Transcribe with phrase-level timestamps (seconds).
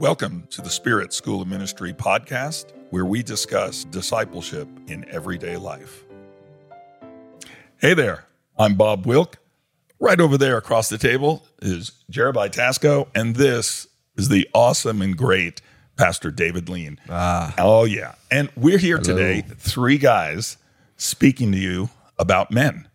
[0.00, 6.04] Welcome to the Spirit School of Ministry podcast, where we discuss discipleship in everyday life.
[7.76, 8.24] Hey there,
[8.58, 9.36] I'm Bob Wilk.
[9.98, 15.18] Right over there across the table is Jeribai Tascoe, and this is the awesome and
[15.18, 15.60] great
[15.98, 16.98] Pastor David Lien.
[17.10, 17.52] Ah.
[17.58, 18.14] Oh, yeah.
[18.30, 19.18] And we're here Hello.
[19.18, 20.56] today, three guys
[20.96, 22.88] speaking to you about men.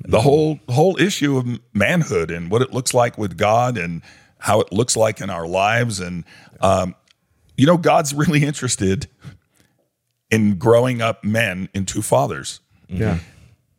[0.00, 4.02] The whole whole issue of manhood and what it looks like with God and
[4.44, 6.00] how it looks like in our lives.
[6.00, 6.22] And,
[6.60, 6.94] um,
[7.56, 9.06] you know, God's really interested
[10.30, 12.60] in growing up men into fathers.
[12.86, 13.20] Yeah.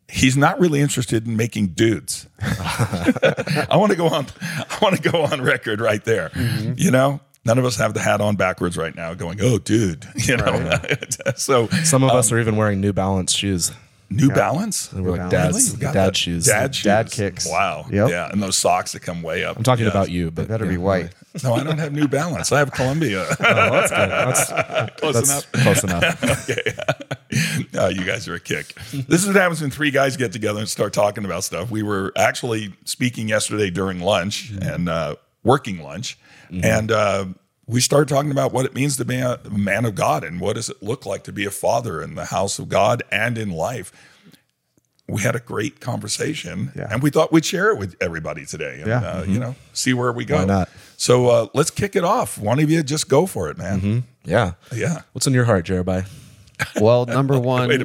[0.08, 2.26] He's not really interested in making dudes.
[2.40, 4.26] I want to go on.
[4.42, 6.30] I want to go on record right there.
[6.30, 6.72] Mm-hmm.
[6.76, 10.06] You know, none of us have the hat on backwards right now, going, "Oh, dude,"
[10.16, 10.44] you know.
[10.44, 11.16] Right.
[11.36, 13.72] so some of um, us are even wearing New Balance shoes.
[14.08, 14.34] New yeah.
[14.34, 14.88] Balance?
[14.88, 15.92] They were like dad's, really?
[15.92, 16.46] dad shoes.
[16.46, 16.84] Dad shoes.
[16.84, 17.48] Dad kicks.
[17.48, 17.86] Wow.
[17.90, 18.08] Yep.
[18.08, 18.30] Yeah.
[18.30, 19.56] And those socks that come way up.
[19.56, 19.92] I'm talking yes.
[19.92, 20.70] about you, but they better yeah.
[20.72, 21.14] be white.
[21.44, 22.50] No, I don't have New Balance.
[22.50, 23.26] I have Columbia.
[23.30, 24.08] oh, that's good.
[24.08, 24.50] That's,
[25.00, 25.52] close that's enough.
[25.52, 26.24] Close enough.
[26.40, 26.72] okay.
[27.78, 28.74] Uh, you guys are a kick.
[28.90, 31.70] This is what happens when three guys get together and start talking about stuff.
[31.70, 34.62] We were actually speaking yesterday during lunch mm-hmm.
[34.66, 36.18] and uh, working lunch.
[36.50, 36.64] Mm-hmm.
[36.64, 37.26] And, uh,
[37.66, 40.54] we started talking about what it means to be a man of God and what
[40.54, 43.50] does it look like to be a father in the house of God and in
[43.50, 43.92] life
[45.08, 46.88] we had a great conversation yeah.
[46.90, 48.98] and we thought we'd share it with everybody today and, yeah.
[48.98, 49.32] uh, mm-hmm.
[49.32, 50.36] you know, see where we go.
[50.36, 50.68] Why not?
[50.96, 52.38] So uh, let's kick it off.
[52.38, 53.80] One of you just go for it, man.
[53.80, 54.30] Mm-hmm.
[54.30, 54.54] Yeah.
[54.74, 55.02] Yeah.
[55.12, 56.08] What's in your heart, Jeribai?
[56.80, 57.80] Well, number one, it's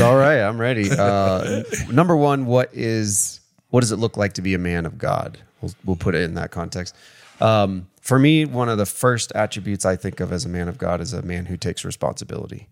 [0.00, 0.40] all right.
[0.40, 0.90] I'm ready.
[0.90, 3.38] Uh, number one, what is
[3.70, 5.38] what does it look like to be a man of God?
[5.60, 6.96] We'll, we'll put it in that context.
[7.40, 10.78] Um, for me, one of the first attributes I think of as a man of
[10.78, 12.68] God is a man who takes responsibility.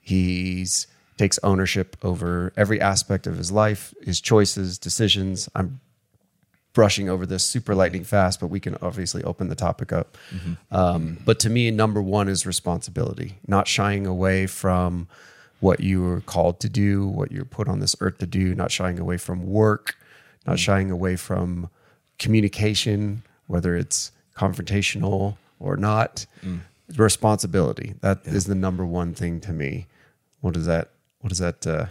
[0.00, 5.48] He's takes ownership over every aspect of his life, his choices, decisions.
[5.54, 5.80] I'm
[6.72, 10.18] brushing over this super lightning fast, but we can obviously open the topic up.
[10.34, 10.74] Mm-hmm.
[10.74, 15.06] Um, but to me, number one is responsibility, not shying away from
[15.60, 18.72] what you were called to do, what you're put on this earth to do, not
[18.72, 19.96] shying away from work,
[20.46, 20.56] not mm-hmm.
[20.56, 21.70] shying away from
[22.18, 26.26] communication, whether it's confrontational or not.
[26.44, 26.60] Mm.
[26.96, 27.94] Responsibility.
[28.00, 28.32] That yeah.
[28.32, 29.86] is the number one thing to me.
[30.40, 30.90] What does that
[31.20, 31.86] what does that uh,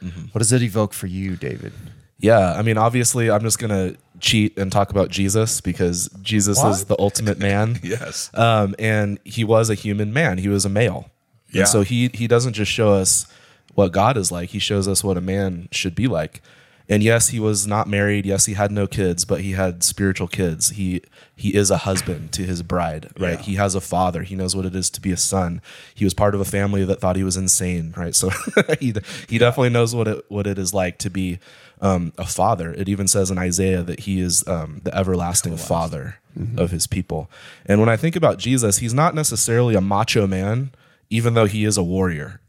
[0.00, 0.22] mm-hmm.
[0.32, 1.72] what does it evoke for you, David?
[2.20, 6.70] Yeah, I mean, obviously, I'm just gonna cheat and talk about Jesus because Jesus what?
[6.70, 7.78] is the ultimate man.
[7.82, 10.38] yes, um, and he was a human man.
[10.38, 11.10] He was a male.
[11.50, 11.60] Yeah.
[11.60, 13.26] And so he he doesn't just show us
[13.74, 14.50] what God is like.
[14.50, 16.42] He shows us what a man should be like.
[16.90, 18.24] And yes, he was not married.
[18.24, 20.70] Yes, he had no kids, but he had spiritual kids.
[20.70, 21.02] He
[21.36, 23.38] he is a husband to his bride, right?
[23.38, 23.44] Yeah.
[23.44, 24.22] He has a father.
[24.22, 25.60] He knows what it is to be a son.
[25.94, 28.14] He was part of a family that thought he was insane, right?
[28.14, 28.30] So
[28.80, 28.94] he
[29.28, 31.38] he definitely knows what it what it is like to be
[31.82, 32.72] um, a father.
[32.72, 35.68] It even says in Isaiah that he is um, the everlasting, everlasting.
[35.68, 36.58] father mm-hmm.
[36.58, 37.30] of his people.
[37.66, 40.70] And when I think about Jesus, he's not necessarily a macho man,
[41.10, 42.40] even though he is a warrior.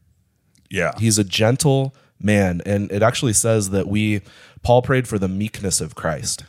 [0.70, 2.62] Yeah, he's a gentle man.
[2.66, 4.22] And it actually says that we,
[4.62, 6.44] Paul prayed for the meekness of Christ.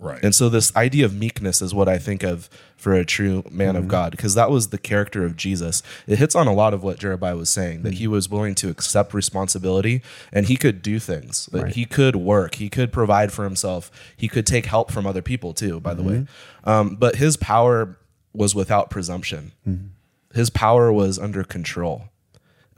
[0.00, 0.22] Right.
[0.22, 3.74] And so this idea of meekness is what I think of for a true man
[3.74, 3.78] mm-hmm.
[3.78, 5.82] of God, because that was the character of Jesus.
[6.06, 7.98] It hits on a lot of what Jeribai was saying, that mm-hmm.
[7.98, 10.00] he was willing to accept responsibility
[10.32, 11.46] and he could do things.
[11.46, 11.74] That right.
[11.74, 15.52] he could work, he could provide for himself, he could take help from other people
[15.52, 16.02] too, by mm-hmm.
[16.02, 16.18] the way.
[16.18, 16.70] Mm-hmm.
[16.70, 17.98] Um, but his power
[18.32, 19.50] was without presumption.
[19.68, 19.86] Mm-hmm.
[20.32, 22.04] His power was under control.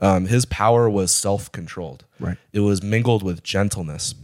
[0.01, 2.05] Um, his power was self controlled.
[2.19, 2.37] Right.
[2.51, 4.15] It was mingled with gentleness.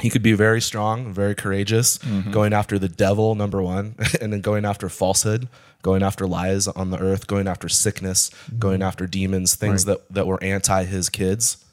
[0.00, 2.30] He could be very strong, very courageous, mm-hmm.
[2.30, 5.48] going after the devil, number one, and then going after falsehood,
[5.82, 8.58] going after lies on the earth, going after sickness, mm-hmm.
[8.58, 9.98] going after demons, things right.
[9.98, 11.64] that, that were anti his kids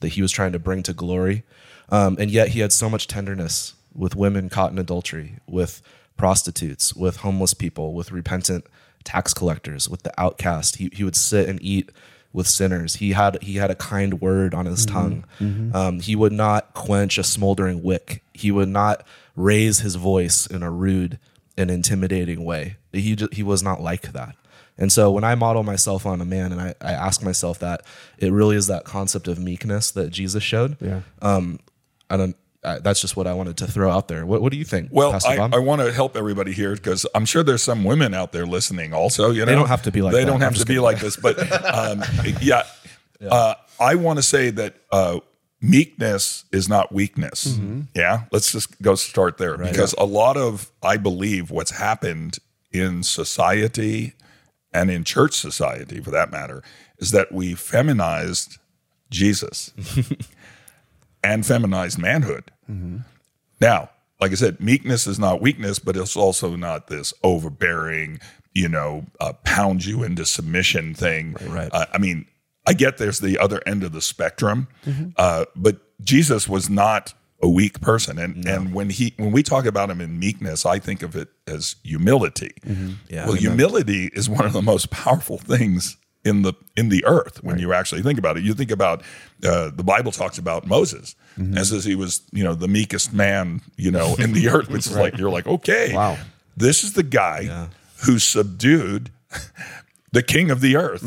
[0.00, 1.44] that he was trying to bring to glory.
[1.88, 5.82] Um, and yet he had so much tenderness with women caught in adultery, with
[6.16, 8.66] prostitutes, with homeless people, with repentant
[9.04, 10.76] tax collectors, with the outcast.
[10.76, 11.90] He, he would sit and eat
[12.32, 12.96] with sinners.
[12.96, 14.94] He had he had a kind word on his mm-hmm.
[14.94, 15.24] tongue.
[15.40, 15.76] Mm-hmm.
[15.76, 18.22] Um, he would not quench a smoldering wick.
[18.34, 21.18] He would not raise his voice in a rude
[21.56, 22.76] and intimidating way.
[22.92, 24.36] He just, he was not like that.
[24.76, 27.82] And so when I model myself on a man and I, I ask myself that,
[28.16, 30.76] it really is that concept of meekness that Jesus showed.
[30.80, 31.00] Yeah.
[31.20, 31.58] Um,
[32.08, 32.36] I don't
[32.68, 34.26] uh, that's just what I wanted to throw out there.
[34.26, 34.90] What, what do you think?
[34.92, 38.32] Well, I, I, want to help everybody here because I'm sure there's some women out
[38.32, 38.92] there listening.
[38.92, 40.30] Also, you know, they don't have to be like they that.
[40.30, 41.38] don't have to be like this, but
[41.74, 42.04] um,
[42.42, 42.64] yeah,
[43.20, 43.28] yeah.
[43.28, 45.20] Uh, I want to say that uh,
[45.62, 47.46] meekness is not weakness.
[47.46, 47.80] Mm-hmm.
[47.94, 49.70] Yeah, let's just go start there right.
[49.70, 50.04] because yeah.
[50.04, 52.38] a lot of I believe what's happened
[52.70, 54.12] in society
[54.74, 56.62] and in church society, for that matter,
[56.98, 58.58] is that we feminized
[59.10, 59.72] Jesus.
[61.22, 62.50] and feminized manhood.
[62.70, 62.98] Mm-hmm.
[63.60, 68.20] Now, like I said, meekness is not weakness, but it's also not this overbearing,
[68.52, 71.36] you know, uh, pound you into submission thing.
[71.46, 71.70] Right.
[71.72, 72.26] Uh, I mean,
[72.66, 74.68] I get there's the other end of the spectrum,
[75.16, 79.64] uh, but Jesus was not a weak person, and and when he when we talk
[79.64, 82.52] about him in meekness, I think of it as humility.
[83.08, 83.26] Yeah.
[83.26, 85.96] well, humility is one of the most powerful things
[86.28, 88.44] in the in the earth when you actually think about it.
[88.44, 89.02] You think about
[89.44, 91.16] uh, the Bible talks about Moses
[91.56, 94.86] as as he was you know the meekest man you know in the earth, which
[94.86, 96.16] is like you're like okay, Wow.
[96.56, 97.68] this is the guy
[98.06, 99.10] who subdued
[100.12, 101.02] the king of the earth.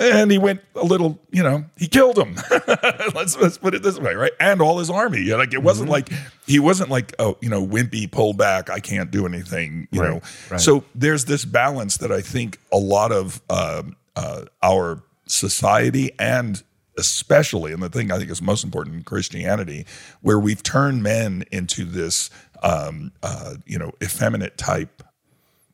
[0.00, 2.34] And he went a little, you know, he killed him.
[3.14, 4.32] let's let's put it this way, right?
[4.40, 5.18] And all his army.
[5.20, 6.10] You know, like it wasn't like
[6.48, 10.20] he wasn't like, oh, you know, wimpy, pull back, I can't do anything, you know.
[10.58, 16.62] So there's this balance that I think a lot of um uh, our society and
[16.96, 19.86] especially, and the thing I think is most important in Christianity,
[20.20, 22.30] where we've turned men into this,
[22.62, 25.02] um, uh, you know, effeminate type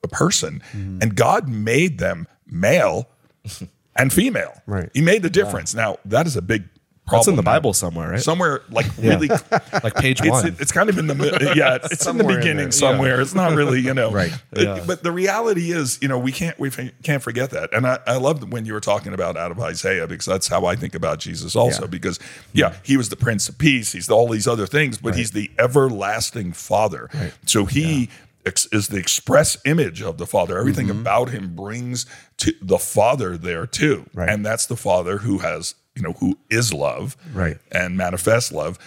[0.02, 3.08] a person, and God made them male
[3.96, 4.62] and female.
[4.66, 4.88] Right.
[4.94, 5.74] He made the difference.
[5.74, 6.64] Now that is a big.
[7.10, 7.42] That's in the.
[7.42, 8.20] Bible somewhere, right?
[8.20, 9.28] Somewhere like really,
[9.82, 10.56] like page it's, one.
[10.60, 11.56] it's kind of in the middle.
[11.56, 12.70] Yeah, it's in the Somewhere in beginning there.
[12.72, 13.20] somewhere.
[13.20, 14.10] It's not really, you know.
[14.20, 14.32] Right.
[14.50, 16.70] But, but the reality is, you know, we can't we
[17.02, 17.72] can't forget that.
[17.72, 20.66] And I, I loved when you were talking about out of Isaiah because that's how
[20.66, 21.82] I think about Jesus also.
[21.82, 21.86] Yeah.
[21.88, 22.18] Because
[22.52, 23.92] yeah, he was the Prince of Peace.
[23.92, 27.08] He's all these other things, but he's the everlasting Father.
[27.46, 28.10] So he.
[28.46, 30.58] Ex- Is the express image of the Father.
[30.58, 31.00] Everything Mm-hmm.
[31.00, 32.06] about him brings
[32.38, 34.28] to the Father there too, Right.
[34.28, 37.58] and that's the Father who has, you know, who is love, Right.
[37.72, 38.78] and manifests love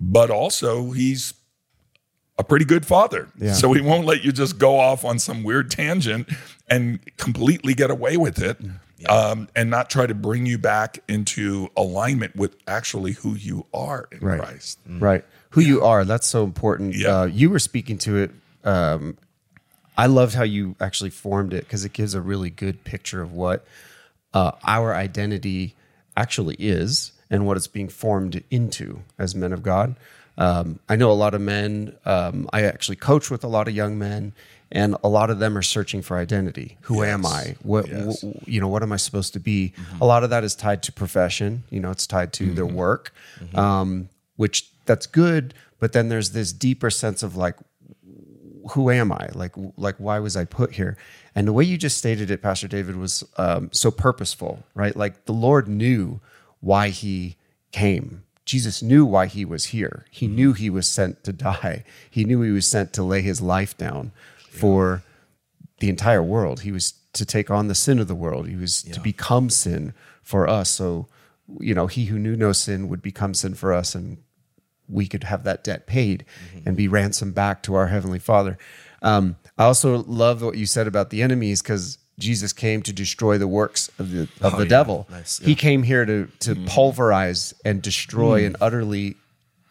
[0.00, 1.34] but also he's
[2.38, 3.26] a pretty good father.
[3.36, 3.52] Yeah.
[3.54, 6.28] So he won't let you just go off on some weird tangent
[6.68, 8.58] and completely get away with it
[9.08, 14.06] um, and not try to bring you back into alignment with actually who you are
[14.12, 14.38] in Right.
[14.38, 14.78] Christ.
[14.88, 15.24] Right.
[15.50, 16.04] Who you are.
[16.04, 16.94] That's so important.
[16.94, 17.08] Yeah.
[17.22, 18.30] Uh, you were speaking to it.
[18.64, 19.16] Um,
[19.96, 23.32] I loved how you actually formed it because it gives a really good picture of
[23.32, 23.64] what
[24.32, 25.74] uh, our identity
[26.16, 29.96] actually is and what it's being formed into as men of God.
[30.36, 33.74] Um, I know a lot of men, um, I actually coach with a lot of
[33.74, 34.32] young men,
[34.70, 36.76] and a lot of them are searching for identity.
[36.82, 37.56] Who am I?
[37.62, 38.22] What, Yes.
[38.22, 39.72] wh- you know, what am I supposed to be?
[40.00, 41.64] A lot of that is tied to profession.
[41.70, 43.12] You know, it's tied to their work,
[43.54, 45.54] um, which that's good.
[45.80, 47.56] But then there's this deeper sense of like,
[48.72, 49.28] who am I?
[49.34, 50.96] Like, like why was I put here?
[51.34, 54.96] And the way you just stated it, Pastor David, was um, so purposeful, right?
[54.96, 56.20] Like the Lord knew
[56.60, 57.36] why He
[57.72, 58.24] came.
[58.44, 60.06] Jesus knew why He was here.
[60.10, 61.84] He knew He was sent to die.
[62.10, 64.12] He knew He was sent to lay His life down
[64.50, 65.02] for
[65.80, 66.60] the entire world.
[66.60, 68.48] He was to take on the sin of the world.
[68.48, 70.70] He was to become sin for us.
[70.70, 71.08] So,
[71.60, 74.18] you know, he who knew no sin would become sin for us, and
[74.88, 76.24] we could have that debt paid
[76.64, 78.58] and be ransomed back to our heavenly Father.
[79.02, 83.38] Um, I also love what you said about the enemies because Jesus came to destroy
[83.38, 85.06] the works of the of the devil.
[85.10, 89.14] Nice, He came here to to pulverize and destroy and utterly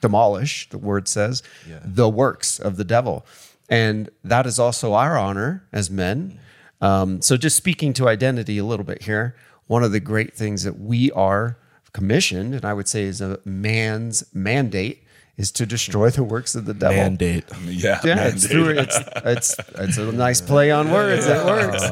[0.02, 0.70] demolish.
[0.70, 1.44] The word says
[1.84, 3.26] the works of the devil,
[3.68, 6.40] and that is also our honor as men.
[6.80, 9.36] Um, so, just speaking to identity a little bit here,
[9.66, 11.58] one of the great things that we are
[11.92, 15.04] commissioned, and I would say is a man's mandate,
[15.38, 16.98] is to destroy the works of the devil.
[16.98, 17.46] Mandate.
[17.66, 18.00] Yeah.
[18.04, 18.52] Yeah, man, it's, dude.
[18.52, 21.26] through, it's it's it's a nice play on words.
[21.28, 21.84] It works,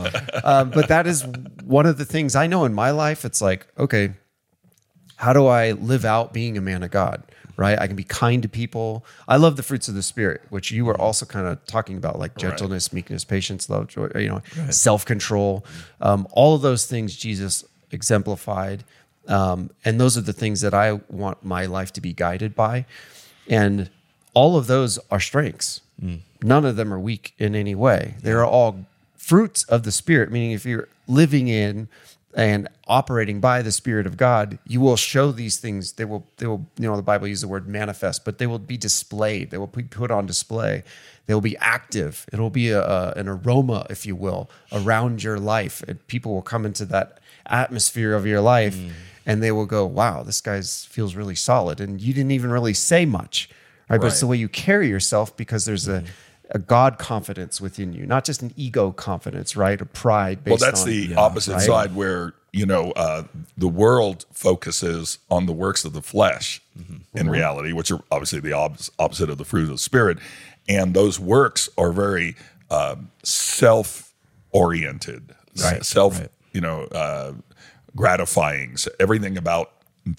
[0.43, 1.25] um, but that is
[1.63, 3.23] one of the things I know in my life.
[3.23, 4.13] It's like, okay,
[5.17, 7.23] how do I live out being a man of God?
[7.57, 9.05] Right, I can be kind to people.
[9.29, 12.19] I love the fruits of the spirit, which you were also kind of talking about,
[12.19, 14.09] like gentleness, meekness, patience, love, joy.
[14.15, 14.41] You know,
[14.71, 15.65] self control.
[16.01, 18.83] Um, all of those things Jesus exemplified,
[19.29, 22.85] um, and those are the things that I want my life to be guided by.
[23.49, 23.89] And
[24.33, 25.81] all of those are strengths.
[26.01, 26.19] Mm.
[26.43, 28.15] None of them are weak in any way.
[28.21, 28.85] They're all
[29.15, 31.87] fruits of the Spirit, meaning if you're living in
[32.35, 35.93] and operating by the Spirit of God, you will show these things.
[35.93, 38.59] They will, they will, you know, the Bible uses the word manifest, but they will
[38.59, 39.51] be displayed.
[39.51, 40.83] They will be put on display.
[41.27, 42.25] They will be active.
[42.33, 45.81] It'll be a, a, an aroma, if you will, around your life.
[45.87, 48.91] And people will come into that atmosphere of your life mm.
[49.25, 51.79] And they will go, wow, this guy feels really solid.
[51.81, 53.49] And you didn't even really say much,
[53.89, 53.99] right?
[53.99, 56.03] But it's the way you carry yourself because there's a,
[56.51, 59.79] a God confidence within you, not just an ego confidence, right?
[59.81, 61.65] A pride Well, that's on the opposite right?
[61.65, 63.23] side where you know uh,
[63.57, 67.17] the world focuses on the works of the flesh Mm-hmm.
[67.17, 70.17] in reality, which are obviously the ob- opposite of the fruit of the spirit,
[70.67, 72.35] and those works are very
[72.69, 77.31] um, self-oriented, Right, self, you know, uh,
[77.95, 78.77] gratifying.
[78.77, 79.71] So everything about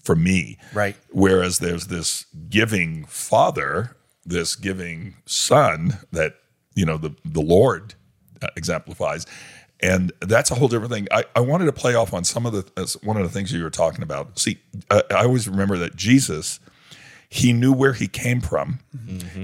[0.03, 0.95] for me, Right.
[1.11, 6.35] Whereas there's this giving father this giving son that
[6.75, 7.93] you know the the Lord
[8.41, 9.25] uh, exemplifies,
[9.79, 11.07] and that's a whole different thing.
[11.11, 13.53] I, I wanted to play off on some of the uh, one of the things
[13.53, 14.37] you were talking about.
[14.37, 14.57] See,
[14.91, 16.59] I, I always remember that Jesus.
[17.29, 18.79] He knew where he came from.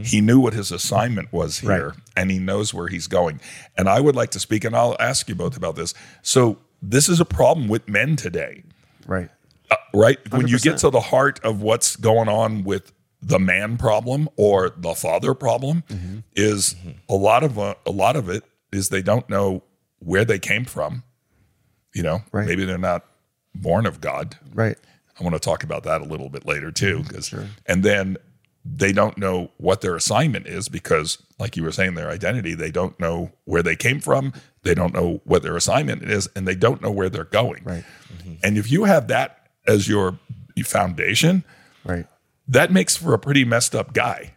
[0.05, 1.97] He knew what his assignment was here, Right.
[2.15, 3.41] and he knows where he's going.
[3.77, 5.93] And I would like to speak, and I'll ask you both about this.
[6.21, 8.63] So, this is a problem with men today
[9.07, 9.29] Right.
[9.71, 10.17] uh, right?
[10.33, 14.69] When you get to the heart of what's going on with the man problem or
[14.77, 16.19] the father problem, Mm-hmm.
[16.35, 16.75] is
[17.09, 19.63] a lot of uh, a lot of it is they don't know
[19.99, 21.03] where they came from.
[21.93, 22.45] You know, Right.
[22.47, 23.05] maybe they're not
[23.55, 24.35] born of God.
[24.53, 24.77] Right.
[25.19, 27.07] I want to talk about that a little bit later too, Mm-hmm.
[27.07, 27.33] because
[27.65, 28.17] and then
[28.65, 32.55] they don't know what their assignment is because, like you were saying, their identity.
[32.55, 34.31] They don't know where they came from.
[34.63, 37.63] They don't know what their assignment is, and they don't know where they're going.
[37.63, 37.83] Right.
[38.17, 38.33] Mm-hmm.
[38.43, 40.17] And if you have that as your
[40.63, 41.43] foundation,
[41.83, 42.05] Right.
[42.47, 44.33] that makes for a pretty messed up guy.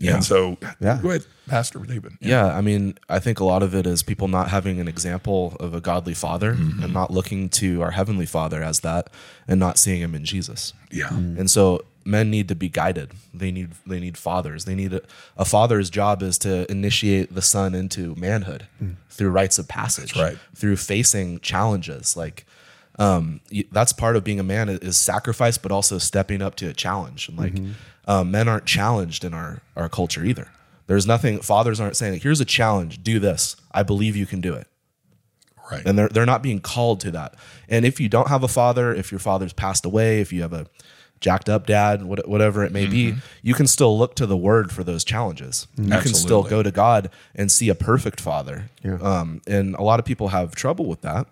[0.00, 0.14] Yeah.
[0.14, 0.98] And so, Yeah.
[1.02, 2.14] go ahead, Pastor David.
[2.20, 5.56] Yeah, I mean, I think a lot of it is people not having an example
[5.60, 6.82] of a godly father mm-hmm.
[6.82, 9.10] and not looking to our heavenly father as that
[9.46, 10.72] and not seeing him in Jesus.
[10.90, 11.08] Yeah.
[11.08, 11.38] Mm.
[11.38, 13.12] And so men need to be guided.
[13.34, 14.64] They need they need fathers.
[14.64, 15.02] They need a,
[15.36, 18.96] a father's job is to initiate the son into manhood mm.
[19.10, 20.38] through rites of passage, right.
[20.54, 22.16] through facing challenges.
[22.16, 22.46] Like
[22.98, 23.40] um,
[23.70, 26.72] that's part of being a man is- is sacrifice, but also stepping up to a
[26.72, 27.28] challenge.
[27.28, 27.72] And like mm-hmm.
[28.10, 30.48] Um, men aren't challenged in our our culture either.
[30.88, 31.40] There's nothing.
[31.40, 33.04] Fathers aren't saying, "Here's a challenge.
[33.04, 33.54] Do this.
[33.70, 34.66] I believe you can do it."
[35.70, 35.86] Right.
[35.86, 37.36] and they're they're not being called to that.
[37.68, 40.52] And if you don't have a father, if your father's passed away, if you have
[40.52, 40.66] a
[41.20, 44.82] jacked up dad, whatever it may be, you can still look to the word for
[44.82, 45.66] those challenges.
[45.76, 48.70] You can still go to God and see a perfect father.
[48.82, 48.98] Yeah.
[49.02, 51.26] Um, and a lot of people have trouble with that,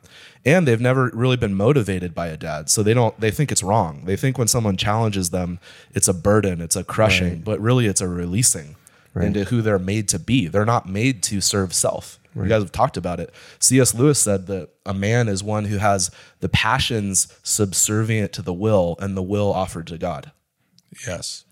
[0.45, 3.19] and they've never really been motivated by a dad, so they don't.
[3.19, 4.03] They think it's wrong.
[4.05, 5.59] They think when someone challenges them,
[5.95, 8.77] it's a burden, it's a crushing, but really it's a releasing
[9.25, 10.49] into who they're made to be.
[10.49, 12.18] They're not made to serve self.
[12.35, 13.33] You guys have talked about it.
[13.59, 13.95] C.S.
[13.95, 18.97] Lewis said that a man is one who has the passions subservient to the will
[19.01, 20.31] and the will offered to God.
[21.07, 21.45] Yes.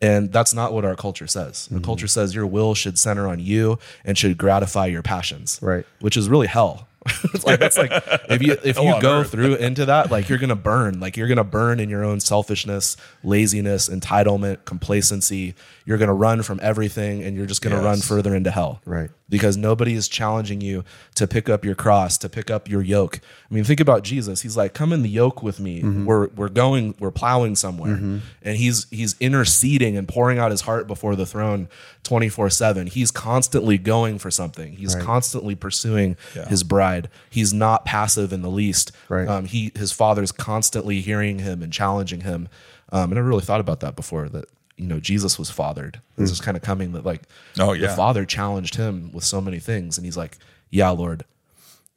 [0.00, 1.66] And that's not what our culture says.
[1.66, 1.84] The mm-hmm.
[1.84, 5.58] culture says your will should center on you and should gratify your passions.
[5.60, 5.84] Right.
[6.00, 6.88] Which is really hell.
[7.32, 7.90] it's like that's like
[8.28, 9.30] if you if you go earth.
[9.30, 11.00] through into that, like you're gonna burn.
[11.00, 15.54] Like you're gonna burn in your own selfishness, laziness, entitlement, complacency.
[15.86, 18.82] You're gonna run from everything and you're just gonna run further into hell.
[18.84, 19.08] Right.
[19.30, 20.84] Because nobody is challenging you
[21.14, 23.20] to pick up your cross, to pick up your yoke.
[23.50, 24.42] I mean, think about Jesus.
[24.42, 25.82] He's like, "Come in the yoke with me.
[26.04, 27.94] We're we're going, we're plowing somewhere."
[28.42, 31.68] And he's he's interceding and pouring out his heart before the throne
[32.04, 32.88] 24/7.
[32.88, 34.72] He's constantly going for something.
[34.72, 36.16] He's constantly pursuing
[36.48, 37.08] his bride.
[37.30, 38.92] He's not passive in the least.
[39.08, 39.28] Right.
[39.28, 42.48] Um, he his father's constantly hearing him and challenging him.
[42.92, 44.46] Um, and I really thought about that before that
[44.80, 46.00] you know Jesus was fathered.
[46.16, 47.22] This is kind of coming that like
[47.58, 50.38] Oh, the father challenged him with so many things, and he's like,
[50.70, 51.24] "Yeah, Lord,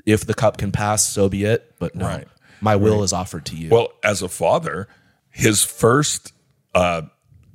[0.06, 1.74] if the cup can pass, so be it.
[1.80, 2.28] But no, Right.
[2.62, 4.88] my will is offered to you." Well, as a father,
[5.30, 6.34] his first
[6.75, 7.04] uh,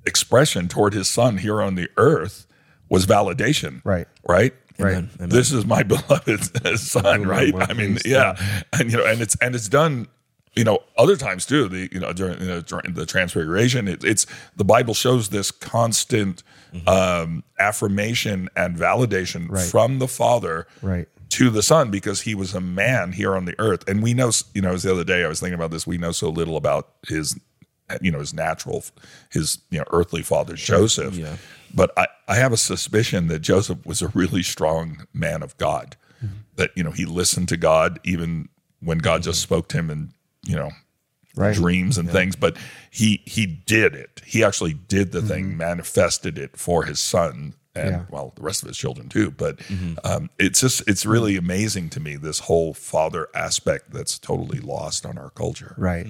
[0.06, 2.46] expression toward his son here on the earth
[2.88, 3.82] was validation.
[3.84, 4.08] Right.
[4.26, 4.54] Right.
[4.80, 5.10] Amen.
[5.16, 5.28] Amen.
[5.28, 7.52] This is my beloved son, right?
[7.54, 8.36] I mean, pleased, yeah.
[8.72, 10.06] and you know, and it's and it's done.
[10.58, 11.68] You know, other times too.
[11.68, 15.50] The you know during you know, during the transfiguration, it, it's the Bible shows this
[15.50, 16.42] constant
[16.74, 16.86] Mm-hmm.
[16.86, 21.08] um, affirmation and validation from the Father Right.
[21.30, 23.88] to the Son because he was a man here on the earth.
[23.88, 25.96] And we know, you know, as the other day I was thinking about this, we
[25.96, 27.38] know so little about his,
[28.02, 28.84] you know, his natural,
[29.30, 31.14] his, you know, earthly father, Joseph.
[31.16, 31.36] Yeah.
[31.74, 35.96] But I, I have a suspicion that Joseph was a really strong man of God,
[36.56, 38.50] that, you know, he listened to God even
[38.80, 40.12] when God just spoke to him and,
[40.44, 40.70] you know,
[41.36, 41.54] Right.
[41.54, 42.56] dreams and things, but
[42.90, 44.22] he he did it.
[44.26, 48.02] He actually did the thing, manifested it for his son and Yeah.
[48.10, 49.30] well, the rest of his children too.
[49.30, 49.60] But
[50.02, 55.06] um, it's just it's really amazing to me this whole father aspect that's totally lost
[55.06, 55.74] on our culture.
[55.78, 56.08] Right.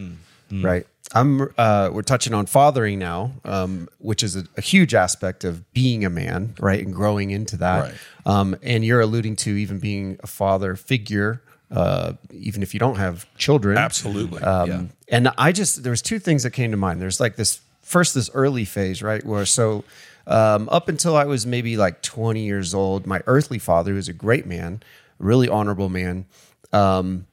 [0.51, 0.87] Right.
[1.13, 1.43] I'm.
[1.59, 6.07] Uh, we're touching on fathering now, um, which is a, a huge aspect of being
[6.07, 7.81] a man, right, and growing into that.
[7.83, 7.95] Right.
[8.25, 12.97] Um, and you're alluding to even being a father figure, uh, even if you don't
[12.97, 13.77] have children.
[13.77, 14.43] Absolutely.
[14.43, 17.01] Um, And I just there was two things that came to mind.
[17.01, 19.25] There's like this first this early phase, right?
[19.25, 19.85] Where so
[20.27, 24.09] um, up until I was maybe like 20 years old, my earthly father, who was
[24.09, 24.83] a great man,
[25.19, 26.27] really honorable man,
[26.73, 27.27] um,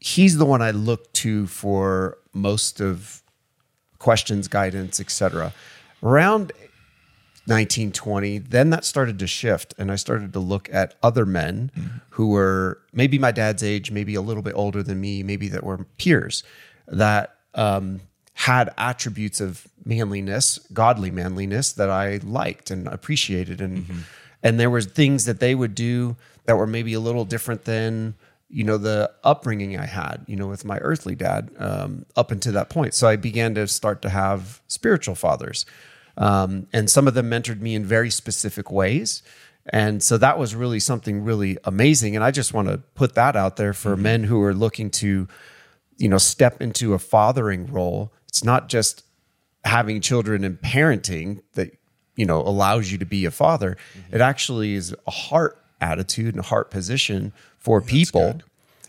[0.00, 3.22] he's the one I looked to for most of
[3.98, 5.52] questions, guidance, etc.
[6.02, 6.52] Around
[7.50, 11.70] 1920, then that started to shift, and I started to look at other men
[12.10, 15.64] who were maybe my dad's age, maybe a little bit older than me, maybe that
[15.64, 16.44] were peers
[16.86, 18.00] that um,
[18.34, 23.60] had attributes of manliness, godly manliness that I liked and appreciated.
[23.60, 24.04] And
[24.42, 26.16] and there was things that they would do
[26.46, 28.14] that were maybe a little different than
[28.48, 32.52] you know the upbringing I had, you know, with my earthly dad um, up until
[32.54, 32.94] that point.
[32.94, 35.66] So I began to start to have spiritual fathers,
[36.20, 39.22] um, and some of them mentored me in very specific ways.
[39.72, 42.14] And so that was really something really amazing.
[42.14, 45.26] And I just want to put that out there for men who are looking to,
[45.96, 48.12] you know, step into a fathering role.
[48.28, 49.04] It's not just
[49.64, 51.76] having children and parenting that
[52.16, 53.76] you know allows you to be a father.
[54.12, 58.40] It actually is a heart attitude and a heart position for people,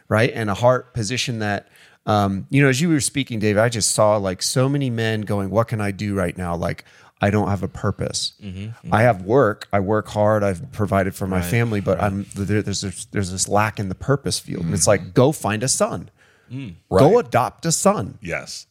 [0.09, 0.31] right?
[0.33, 1.69] And a heart position that
[2.05, 5.21] um, you know, as you were speaking, David, I just saw like so many men
[5.21, 6.83] going, "What can I do right now?" Like.
[7.21, 8.33] I don't have a purpose.
[8.43, 8.93] Mm-hmm.
[8.93, 9.67] I have work.
[9.71, 10.43] I work hard.
[10.43, 13.95] I've provided for my family, but I'm there, there's this, there's this lack in the
[13.95, 14.65] purpose field.
[14.65, 14.87] And it's mm.
[14.87, 16.09] like go find a son.
[16.51, 16.73] Mm.
[16.89, 17.25] Go Right.
[17.25, 18.65] adopt a son Yes.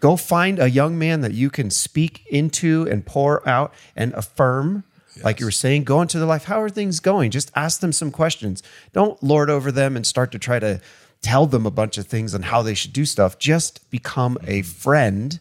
[0.00, 4.84] go find a young man that you can speak into and pour out and affirm
[5.22, 7.92] like you were saying go into their life how are things going just ask them
[7.92, 10.80] some questions don't lord over them and start to try to
[11.22, 14.62] tell them a bunch of things on how they should do stuff just become a
[14.62, 14.64] mm.
[14.64, 15.40] friend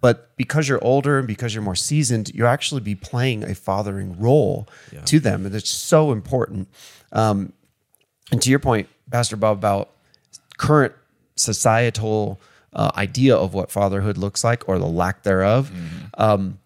[0.00, 4.18] but because you're older and because you're more seasoned you actually be playing a fathering
[4.18, 4.66] role
[5.04, 6.68] to them and it's so important
[7.12, 7.52] um,
[8.32, 9.90] and to your point pastor bob about
[10.58, 10.94] current
[11.36, 12.40] societal
[12.72, 15.72] uh, idea of what fatherhood looks like or the lack thereof,
[16.18, 16.58] um,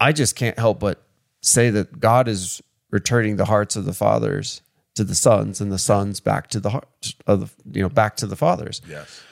[0.00, 1.02] I just can't help but
[1.42, 4.62] say that God is returning the hearts of the fathers
[4.94, 8.16] to the sons and the sons back to the heart of the, you know back
[8.16, 8.80] to the fathers.
[8.88, 9.22] Yes.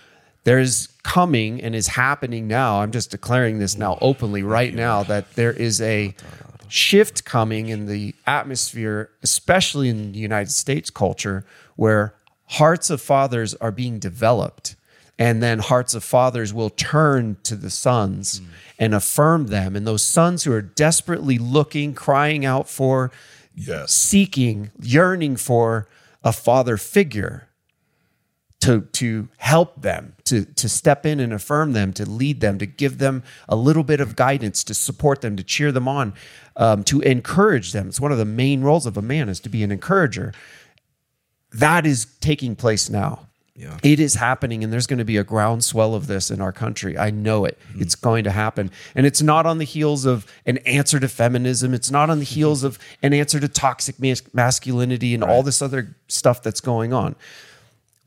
[0.49, 2.81] There is coming and is happening now.
[2.81, 6.15] I'm just declaring this now openly right now that there is a
[6.69, 11.45] shift coming in the atmosphere, especially in the United States culture,
[11.77, 12.15] where
[12.47, 14.75] hearts of fathers are being developed.
[15.19, 18.47] And then hearts of fathers will turn to the sons mm.
[18.79, 19.77] and affirm them.
[19.77, 23.11] And those sons who are desperately looking, crying out for,
[23.55, 23.93] Yes.
[23.93, 25.89] seeking, yearning for
[26.25, 27.48] a father figure
[28.61, 32.67] to to help them, to to step in and affirm them, to lead them, to
[32.67, 36.15] give them a little bit of guidance, to support them, to cheer them on,
[36.57, 37.89] um, to encourage them.
[37.89, 40.33] It's one of the main roles of a man is to be an encourager.
[41.53, 43.29] That is taking place now.
[43.59, 43.77] Yeah.
[43.83, 46.97] It is happening, and there's going to be a groundswell of this in our country.
[46.97, 47.59] I know it.
[47.77, 48.71] It's going to happen.
[48.95, 51.75] And it's not on the heels of an answer to feminism.
[51.75, 55.61] It's not on the heels of an answer to toxic mas- masculinity and all this
[55.61, 57.17] other stuff that's going on.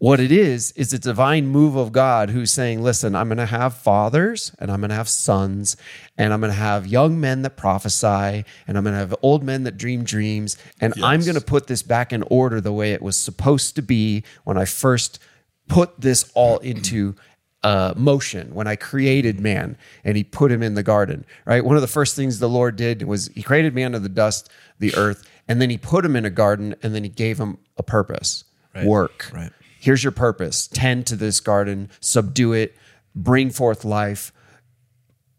[0.02, 3.46] What it is, is a divine move of God who's saying, listen, I'm going to
[3.46, 5.78] have fathers and I'm going to have sons
[6.18, 9.44] and I'm going to have young men that prophesy and I'm going to have old
[9.44, 10.58] men that dream dreams.
[10.80, 13.84] And I'm going to put this back in order the way it was supposed to
[13.84, 15.20] be when I first
[15.68, 17.14] put this all into
[17.62, 21.64] uh, motion when I created man and he put him in the garden, right?
[21.64, 24.50] One of the first things the Lord did was he created man of the dust,
[24.80, 27.60] the earth, and then he put him in a garden and then he gave him
[27.78, 28.46] a purpose
[28.84, 29.30] work.
[29.32, 29.52] Right.
[29.82, 32.76] Here's your purpose tend to this garden, subdue it,
[33.16, 34.32] bring forth life,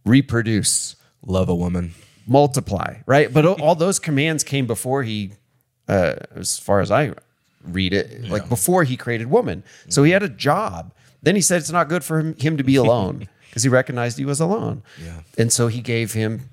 [0.04, 1.94] reproduce, Love a woman.
[2.26, 3.32] multiply, right?
[3.32, 5.32] But all those commands came before he,
[5.88, 7.12] uh, as far as I
[7.64, 9.62] read it, like before he created woman.
[9.88, 10.92] So he had a job.
[11.22, 14.18] Then he said it's not good for him, him to be alone because he recognized
[14.18, 14.82] he was alone.
[15.00, 15.20] Yeah.
[15.38, 16.48] And so he gave him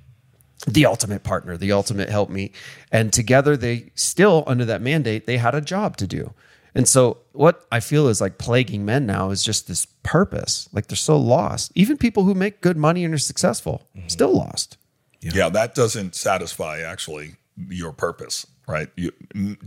[0.67, 2.51] the ultimate partner, the ultimate help me.
[2.91, 6.35] And together they still, under that mandate, they had a job to do.
[6.79, 10.69] And so what I feel is like plaguing men now is just this purpose.
[10.71, 11.73] Like they're so lost.
[11.75, 14.77] Even people who make good money and are successful, still lost.
[15.19, 15.49] Yeah.
[15.49, 17.35] that doesn't satisfy actually
[17.67, 18.87] your purpose, right?
[18.95, 19.11] You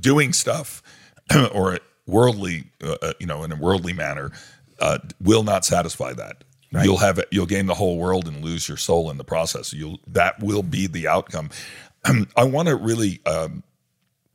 [0.00, 0.82] doing stuff
[1.52, 4.32] or worldly, uh, uh, you know, in a worldly manner,
[4.80, 6.44] uh, will not satisfy that.
[6.82, 7.28] You'll have it.
[7.30, 9.74] You'll gain the whole world and lose your soul in the process.
[9.74, 11.50] You'll that will be the outcome.
[12.38, 13.64] I want to really um,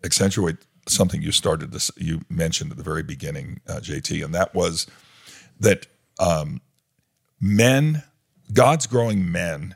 [0.04, 0.58] accentuate
[0.90, 4.54] something you started to s- you mentioned at the very beginning, uh, JT, and that
[4.56, 4.88] was
[5.60, 5.88] that
[6.20, 6.62] um,
[7.40, 8.04] men,
[8.54, 9.76] God's growing men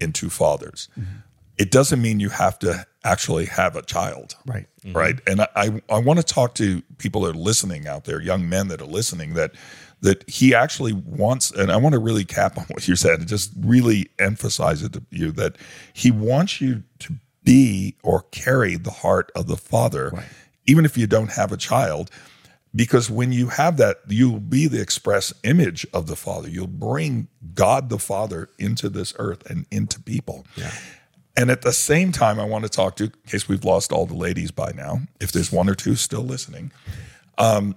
[0.00, 0.88] into fathers.
[1.56, 4.34] It doesn't mean you have to actually have a child.
[4.46, 4.66] Right.
[4.92, 5.20] Right.
[5.26, 8.48] And I, I, I want to talk to people that are listening out there, young
[8.48, 9.52] men that are listening, that
[10.00, 13.28] that he actually wants, and I want to really cap on what you said and
[13.28, 15.56] just really emphasize it to you that
[15.94, 20.10] he wants you to be or carry the heart of the father,
[20.66, 22.10] even if you don't have a child
[22.74, 26.48] because when you have that you'll be the express image of the father.
[26.48, 30.44] You'll bring god the father into this earth and into people.
[31.36, 34.06] And at the same time i want to talk to in case we've lost all
[34.06, 36.72] the ladies by now if there's one or two still listening
[37.38, 37.76] um,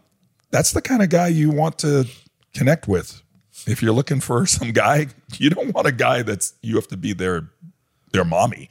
[0.52, 2.06] that's the kind of guy you want to
[2.54, 3.22] connect with.
[3.66, 6.98] If you're looking for some guy, you don't want a guy that's you have to
[6.98, 7.50] be their
[8.14, 8.70] their mommy.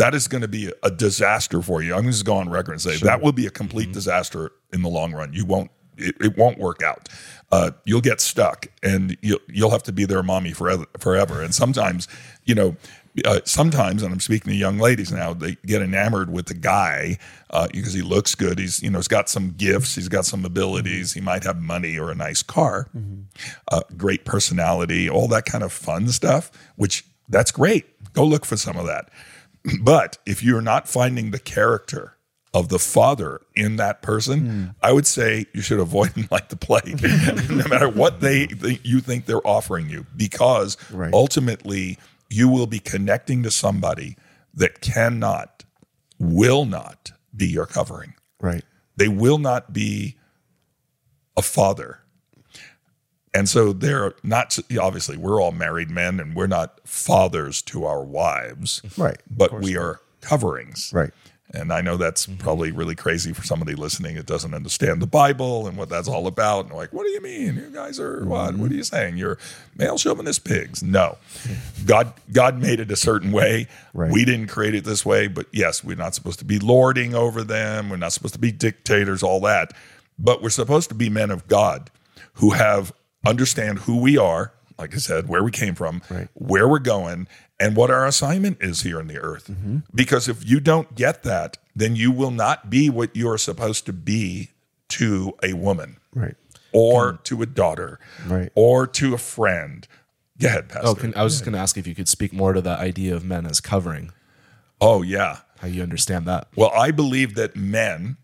[0.00, 1.94] That is going to be a disaster for you.
[1.94, 4.88] I'm just going on record and say that will be a complete disaster in the
[4.88, 5.32] long run.
[5.32, 5.70] You won't.
[5.98, 7.10] It, it won't work out.
[7.52, 10.86] Uh, you'll get stuck, and you'll you'll have to be their mommy forever.
[10.98, 11.42] Forever.
[11.42, 12.08] And sometimes,
[12.44, 12.76] you know,
[13.24, 17.18] uh, sometimes, and I'm speaking to young ladies now, they get enamored with the guy
[17.50, 18.58] uh, because he looks good.
[18.58, 21.98] He's you know he's got some gifts, he's got some abilities, he might have money
[21.98, 22.88] or a nice car,
[23.68, 26.50] uh, great personality, all that kind of fun stuff.
[26.76, 28.12] Which that's great.
[28.12, 29.10] Go look for some of that.
[29.82, 32.16] But if you're not finding the character
[32.52, 34.64] of the father in that person, hmm.
[34.82, 37.02] I would say you should avoid them like the plague,
[37.50, 41.12] no matter what they, they you think they're offering you, because Right.
[41.12, 44.16] ultimately you will be connecting to somebody
[44.54, 45.64] that cannot,
[46.18, 48.14] will not be your covering.
[48.40, 48.64] Right.
[48.96, 50.16] They will not be
[51.36, 51.99] a father.
[53.32, 58.02] And so they're not obviously we're all married men and we're not fathers to our
[58.02, 58.82] wives.
[58.96, 59.20] Right.
[59.30, 60.92] But we are coverings.
[60.92, 61.12] Right.
[61.52, 62.38] And I know that's mm-hmm.
[62.38, 66.26] probably really crazy for somebody listening that doesn't understand the Bible and what that's all
[66.28, 66.66] about.
[66.66, 67.56] And like, what do you mean?
[67.56, 68.54] You guys are what?
[68.54, 69.16] What are you saying?
[69.16, 69.38] You're
[69.76, 70.82] male chauvinist pigs.
[70.82, 71.18] No.
[71.86, 73.66] God God made it a certain way.
[73.94, 74.12] Right.
[74.12, 77.42] We didn't create it this way, but yes, we're not supposed to be lording over
[77.42, 77.90] them.
[77.90, 79.72] We're not supposed to be dictators, all that.
[80.18, 81.90] But we're supposed to be men of God
[82.34, 82.92] who have
[83.26, 86.28] understand who we are, like I said, where we came from, Right.
[86.34, 87.28] where we're going,
[87.58, 89.50] and what our assignment is here on the earth.
[89.94, 93.84] Because if you don't get that, then you will not be what you are supposed
[93.86, 94.50] to be
[94.88, 96.34] to a woman Right.
[96.72, 98.50] or to a daughter Right.
[98.54, 99.86] or to a friend.
[100.38, 100.88] Go ahead, oh, Pastor.
[100.88, 102.70] Oh, can, I was just going to ask if you could speak more to the
[102.78, 104.12] idea of men as covering,
[104.80, 105.40] oh, yeah.
[105.58, 106.48] how you understand that.
[106.56, 108.16] Well, I believe that men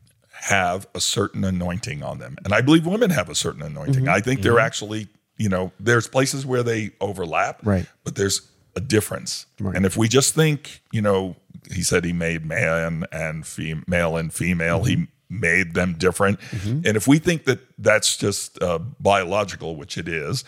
[0.47, 4.05] have a certain anointing on them, and I believe women have a certain anointing.
[4.05, 4.09] Mm-hmm.
[4.19, 7.87] I think they're actually, you know, there's places where they overlap, Right.
[8.05, 8.43] But there's
[8.77, 9.47] a difference.
[9.61, 9.75] Right.
[9.77, 11.37] And if we just think, you know,
[11.73, 15.03] he said he made man and female male and female, Mm-hmm.
[15.03, 16.39] he made them different.
[16.65, 20.45] And if we think that that's just uh, biological, which it is,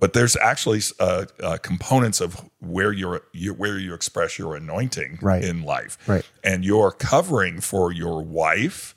[0.00, 5.18] but there's actually uh, uh, components of where you're, you where you express your anointing
[5.20, 5.44] Right.
[5.44, 6.24] in life, Right.
[6.42, 8.94] And your covering for your wife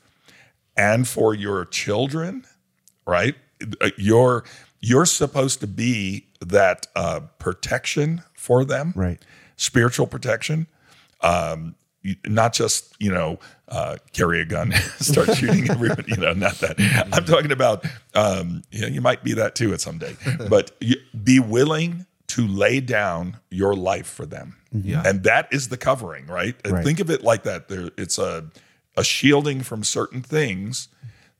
[0.78, 2.46] and for your children,
[3.06, 3.34] right?
[3.80, 4.44] Uh, You're
[4.80, 9.18] you're supposed to be that uh, protection for them, Right.
[9.56, 10.68] Spiritual protection,
[11.20, 11.74] um,
[12.26, 16.04] not just you know uh, carry a gun, start shooting everyone.
[16.06, 16.76] You know, not that.
[17.12, 20.14] I'm talking about um, you, know, you might be that too at some day,
[20.48, 25.02] but you, be willing to lay down your life for them, Yeah.
[25.04, 26.54] and that is the covering, right?
[26.64, 26.84] Right.
[26.84, 27.68] Think of it like that.
[27.68, 28.44] There, it's a
[28.96, 30.88] a shielding from certain things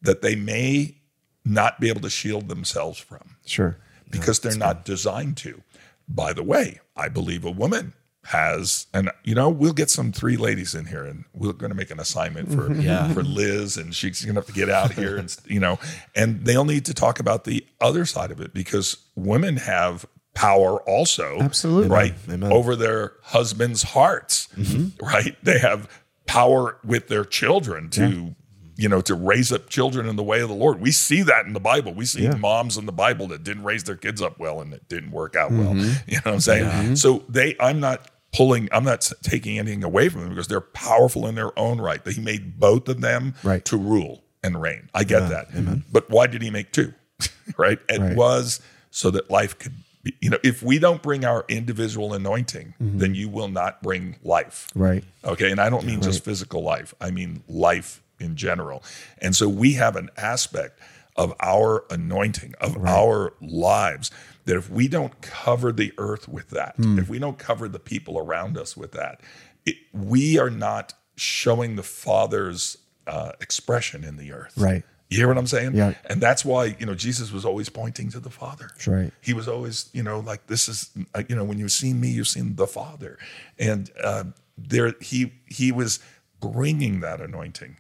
[0.03, 0.97] that they may
[1.45, 3.79] not be able to shield themselves from Sure.
[4.11, 5.63] because they're not designed to.
[6.09, 7.95] By the way, I believe a woman
[8.27, 11.77] has, and you know, we'll get some three ladies in here, and we're going to
[11.77, 13.13] make an assignment for Yeah.
[13.13, 15.79] for Liz, and she's going to have to get out here, and you know,
[16.15, 20.81] and they'll need to talk about the other side of it because women have power
[20.89, 21.89] also, Absolutely.
[21.89, 22.53] right, Amen.
[22.53, 25.05] over their husbands' hearts, mm-hmm.
[25.05, 25.35] right?
[25.43, 25.89] They have
[26.29, 28.35] power with their children to.
[28.81, 30.81] You know, to raise up children in the way of the Lord.
[30.81, 31.93] We see that in the Bible.
[31.95, 32.37] We see Yeah.
[32.37, 35.35] moms in the Bible that didn't raise their kids up well and it didn't work
[35.35, 35.73] out well.
[35.75, 35.95] Mm-hmm.
[36.07, 36.95] You know what I'm saying?
[36.95, 41.27] So they, I'm not pulling, I'm not taking anything away from them because they're powerful
[41.27, 42.05] in their own right.
[42.05, 43.65] That He made both of them Right.
[43.65, 44.91] to rule and reign.
[44.95, 45.49] I get that.
[45.57, 45.83] Amen.
[45.91, 46.95] But why did He make two?
[47.57, 47.81] right?
[47.89, 48.17] It Right.
[48.17, 48.61] was
[48.93, 49.75] so that life could
[50.21, 54.69] you know, if we don't bring our individual anointing, then you will not bring life.
[54.75, 55.05] Right.
[55.25, 55.51] Okay.
[55.51, 58.83] And I don't mean just physical life, I mean life in general.
[59.19, 60.81] And so we have an aspect
[61.17, 64.11] of our anointing, of our lives,
[64.45, 68.19] that if we don't cover the earth with that, if we don't cover the people
[68.19, 69.21] around us with that,
[69.67, 74.55] it, we are not showing the Father's uh, expression in the earth.
[74.57, 74.85] Right.
[75.11, 75.75] You hear what I'm saying?
[75.75, 75.95] Yeah.
[76.05, 78.69] And that's why, you know, Jesus was always pointing to the Father.
[78.75, 79.13] That's right.
[79.23, 82.09] He was always, you know, like this is, uh, you know, when you've seen me,
[82.11, 83.19] you've seen the Father,
[83.59, 84.25] and uh,
[84.59, 86.01] there he he was
[86.41, 87.77] bringing that anointing.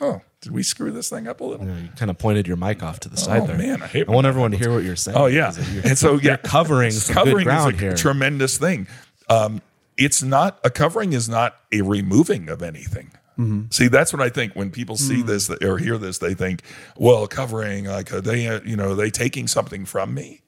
[0.00, 1.66] Oh, did we screw this thing up a little?
[1.66, 3.58] You, you kind of pointed your mic off to the side Oh, there.
[3.58, 5.16] man, I hate I want that everyone to hear what you're saying.
[5.16, 5.52] Oh yeah,
[5.84, 7.94] and so yeah, you're covering good covering ground is a here.
[7.96, 8.86] tremendous thing.
[9.28, 9.60] Um,
[9.96, 13.10] it's not a covering is not a removing of anything.
[13.38, 13.62] Mm-hmm.
[13.70, 15.26] See, that's what I think when people see Mm.
[15.26, 16.62] this or hear this, they think,
[16.96, 20.42] well, covering like are they, uh, you know, are they taking something from me?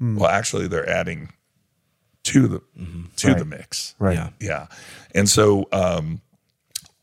[0.00, 0.18] Mm.
[0.18, 1.30] Well, actually, they're adding
[2.24, 3.02] to the Mm-hmm.
[3.16, 3.94] to the mix.
[3.98, 4.14] Right.
[4.16, 4.30] Yeah.
[4.40, 4.66] Yeah.
[5.14, 6.22] And so um,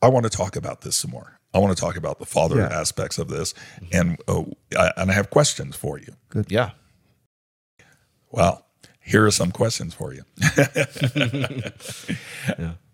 [0.02, 1.38] I want to talk about this some more.
[1.54, 2.80] I want to talk about the father Yeah.
[2.80, 3.54] aspects of this,
[3.92, 4.42] and uh,
[4.76, 6.14] I, and I have questions for you.
[6.30, 6.50] Good.
[6.50, 6.70] Yeah.
[8.30, 8.66] Well,
[9.00, 10.22] here are some questions for you.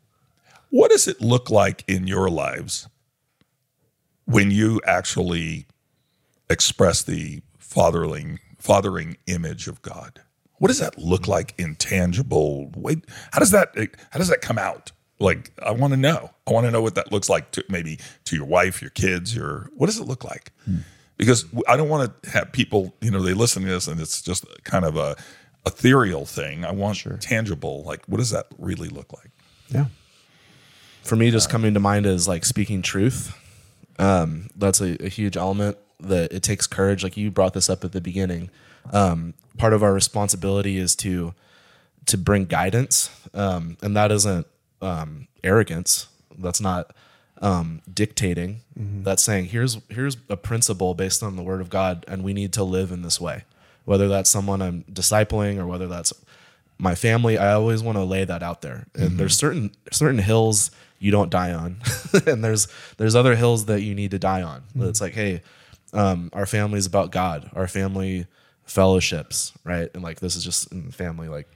[0.75, 2.89] What does it look like in your lives
[4.25, 5.67] when you actually
[6.51, 10.21] express the fathering fathering image of God?
[10.55, 12.97] What does that look like in tangible way?
[13.31, 13.73] How does that
[14.11, 14.91] how does that come out?
[15.21, 16.31] Like I want to know.
[16.45, 19.33] I want to know what that looks like to maybe to your wife, your kids,
[19.33, 20.51] your what does it look like?
[20.65, 20.79] Hmm.
[21.17, 24.21] Because I don't want to have people, you know, they listen to this and it's
[24.21, 25.15] just kind of a
[25.65, 26.65] ethereal thing.
[26.65, 27.85] I want tangible.
[27.85, 29.31] Like what does that really look like?
[29.69, 29.85] Yeah.
[31.05, 33.37] For me just coming to mind is like speaking truth.
[33.99, 37.05] Um, that's a, a huge element that it takes courage.
[37.05, 38.51] Like you brought this up at the beginning.
[38.93, 41.35] Um, part of our responsibility is to
[42.07, 43.11] to bring guidance.
[43.33, 44.47] Um, and that isn't
[44.83, 46.09] um, arrogance.
[46.37, 46.95] That's not
[47.41, 48.61] um, dictating.
[49.03, 52.53] That's saying here's here's a principle based on the word of god and we need
[52.55, 53.45] to live in this way.
[53.85, 56.13] Whether that's someone i'm discipling or whether that's
[56.79, 58.87] my family i always want to lay that out there.
[58.95, 61.77] And there's certain certain hills you don't die on.
[62.27, 64.63] And there's there's other hills that you need to die on.
[64.77, 65.43] It's like hey
[65.93, 67.51] um, our family is about god.
[67.55, 68.27] Our family
[68.65, 69.91] fellowships right?
[69.95, 71.49] And like this is just in family like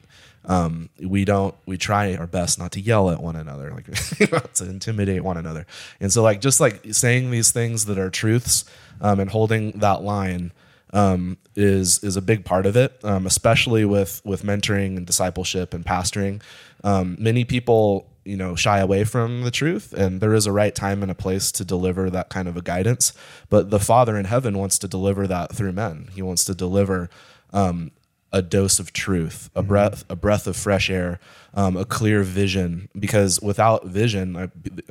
[0.44, 3.88] um, we don't we try our best not to yell at one another like
[4.32, 5.66] not to intimidate one another.
[6.00, 8.64] And so like just like saying these things that are truths
[9.00, 10.52] um, and holding that line
[10.92, 15.74] um, is is a big part of it, um, especially with with mentoring and discipleship
[15.74, 16.42] and pastoring.
[16.84, 20.74] Um, many people, you know, shy away from the truth, and there is a right
[20.74, 23.14] time and a place to deliver that kind of a guidance.
[23.48, 26.08] But the Father in heaven wants to deliver that through men.
[26.12, 27.08] He wants to deliver
[27.54, 27.90] um,
[28.30, 31.20] a dose of truth, a breath, a breath of fresh air,
[31.54, 32.90] um, a clear vision.
[32.98, 34.44] Because without vision, I,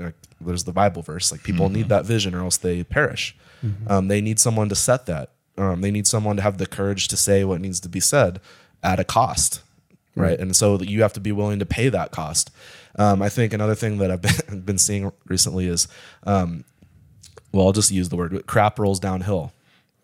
[0.03, 3.35] I, there's the Bible verse like people need that vision or else they perish.
[3.87, 5.29] Um, they need someone to set that.
[5.59, 8.39] Um, they need someone to have the courage to say what needs to be said
[8.81, 9.61] at a cost,
[10.21, 10.39] right?
[10.39, 12.51] And so you have to be willing to pay that cost.
[12.97, 15.87] Um, I think another thing that I've been, been seeing recently is,
[16.23, 16.63] um,
[17.51, 19.53] well, I'll just use the word crap rolls downhill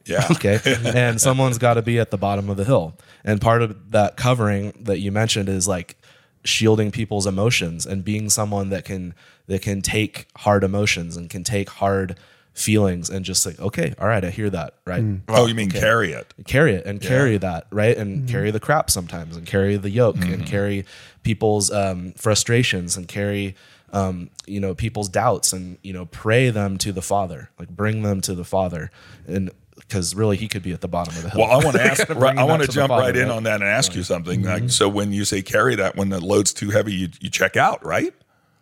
[0.06, 0.28] Yeah.
[0.32, 0.60] okay
[0.96, 4.16] and someone's got to be at the bottom of the hill and part of that
[4.18, 5.98] covering that you mentioned is like
[6.44, 9.14] shielding people's emotions and being someone that can
[9.48, 12.18] that can take hard emotions and can take hard
[12.54, 16.12] feelings and just like okay all right i hear that right Oh, you mean carry
[16.14, 16.34] it?
[16.46, 20.18] carry it and carry that right and carry the crap sometimes and carry the yoke
[20.24, 20.86] and carry
[21.24, 23.56] people's um, frustrations and carry
[23.92, 28.04] um, you know people's doubts and you know pray them to the father like bring
[28.04, 28.92] them to the father
[29.28, 31.76] and because really he could be at the bottom of the hill Well, I want
[31.78, 32.08] to ask.
[32.10, 33.28] Right, I want to to jump Father, right in right?
[33.30, 33.38] Mm-hmm.
[33.38, 34.44] on that and ask you something.
[34.44, 37.58] Like, so when you say carry that, when the load's too heavy, you, you check
[37.58, 38.14] out, right?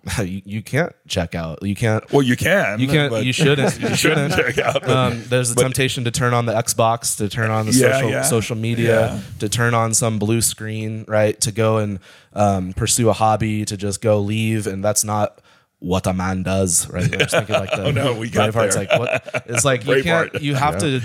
[0.20, 2.80] you, you can't check out you can't Well, you can.
[2.80, 4.82] you can't but you shouldn't you shouldn't check out.
[4.82, 7.94] but- um, there's a temptation to turn on the Xbox, to turn on the Yeah,
[7.94, 8.22] social yeah.
[8.24, 9.20] social media, Yeah.
[9.40, 11.40] to turn on some blue screen, right?
[11.42, 12.00] To go and
[12.34, 15.40] um, pursue a hobby, to just go leave, and that's not
[15.80, 17.04] what a man does, right?
[17.04, 18.86] Thinking like the Oh, no, we got Braveheart's there.
[18.90, 19.44] like what?
[19.48, 20.34] It's like you can't.
[20.42, 21.02] You have to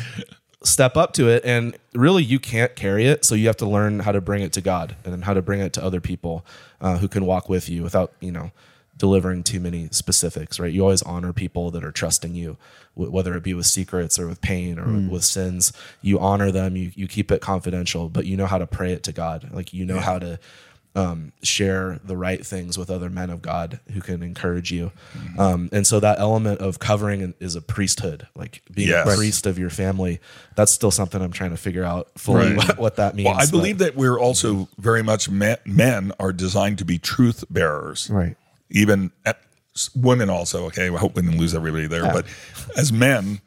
[0.62, 3.24] step up to it, and really you can't carry it.
[3.24, 5.42] So you have to learn how to bring it to God and then how to
[5.42, 6.44] bring it to other people
[6.80, 8.50] uh, who can walk with you without you know
[8.96, 10.72] delivering too many specifics, right?
[10.72, 12.56] You always honor people that are trusting you,
[12.94, 15.72] wh- whether it be with secrets or with pain or with sins.
[16.02, 16.76] You honor them.
[16.76, 19.50] You you keep it confidential, but you know how to pray it to God.
[19.52, 20.38] Like you know how to
[20.94, 24.92] um, share the right things with other men of God who can encourage you.
[25.14, 25.38] Mm-hmm.
[25.38, 29.06] Um, and so that element of covering is a priesthood, like being Yes.
[29.06, 30.20] a priest of your family.
[30.54, 32.56] That's still something I'm trying to figure out fully Right.
[32.56, 33.26] what, what that means.
[33.26, 36.98] well, I but- believe that we're also very much men, men are designed to be
[36.98, 38.08] truth bearers.
[38.08, 38.36] Right.
[38.70, 39.40] Even at,
[39.94, 40.66] women also.
[40.66, 42.02] Okay, I hope we didn't lose everybody there.
[42.12, 42.26] But
[42.76, 43.40] as men,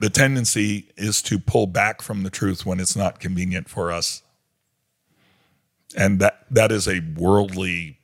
[0.00, 4.22] the tendency is to pull back from the truth when it's not convenient for us,
[5.96, 7.98] and that that is a worldly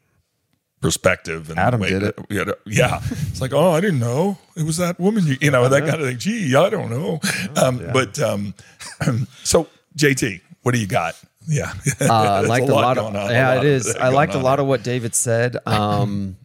[0.80, 1.50] perspective.
[1.50, 3.00] And Adam way did that- Yeah, yeah.
[3.28, 5.26] it's like, oh, I didn't know it was that woman.
[5.26, 6.18] You, you know, that kind of thing.
[6.18, 7.20] Gee, I don't know.
[7.56, 8.54] Um, But um,
[9.44, 11.16] so, JT, what do you got?
[11.50, 13.96] Yeah, Uh, I liked a lot, of going on, a yeah, lot it of is.
[13.96, 14.64] I liked a lot on.
[14.64, 15.56] of what David said.
[15.66, 16.36] Um,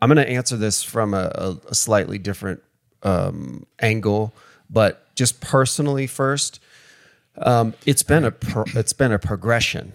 [0.00, 2.62] I'm going to answer this from a, a, a slightly different
[3.02, 4.32] um, angle,
[4.68, 6.60] but just personally first,
[7.38, 9.92] um, it's been a pro, it's been a progression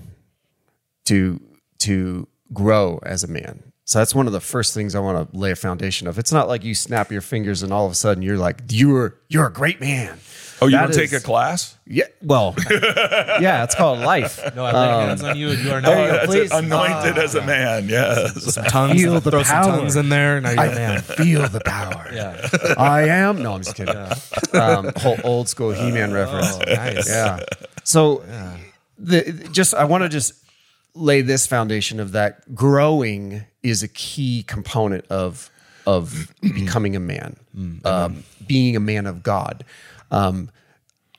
[1.05, 1.39] to
[1.79, 3.63] to grow as a man.
[3.85, 6.19] So that's one of the first things I want to lay a foundation of.
[6.19, 9.15] It's not like you snap your fingers and all of a sudden you're like you're
[9.29, 10.19] you're a great man.
[10.61, 11.77] Oh, you That don't take a class?
[11.85, 14.39] Yeah, well, yeah, it's called life.
[14.55, 16.51] No, I lay hands on you and you are now There you go, please.
[16.51, 17.87] Anointed as a man.
[17.87, 18.55] Yes.
[18.69, 19.01] tongues.
[19.01, 19.77] Feel the throw some power.
[19.77, 20.41] tongues in there.
[20.41, 21.01] Now you're a man.
[21.01, 22.07] feel the power.
[22.13, 22.49] Yeah.
[22.77, 23.41] I am.
[23.41, 23.95] No, I'm just kidding.
[24.53, 26.57] Um, whole old school He-Man reference.
[26.57, 27.07] Oh, nice.
[27.07, 27.39] Yeah.
[27.83, 28.23] So
[28.97, 30.33] the just I want to just
[30.95, 35.49] lay this foundation of that growing is a key component of
[35.87, 37.35] of becoming a man,
[37.85, 39.63] um, being a man of God.
[40.11, 40.49] Um,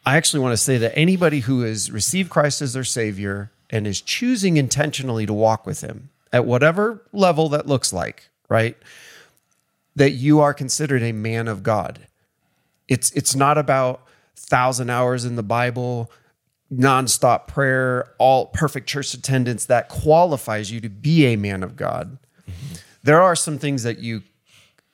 [0.04, 3.86] I actually want to say that anybody who has received Christ as their Savior and
[3.86, 8.76] is choosing intentionally to walk with Him at whatever level that looks like, right?
[9.96, 12.06] That you are considered a man of God.
[12.88, 14.02] It's it's not about
[14.36, 16.10] thousand hours in the Bible,
[16.72, 22.18] nonstop prayer, all perfect church attendance that qualifies you to be a man of God.
[23.02, 24.22] There are some things that you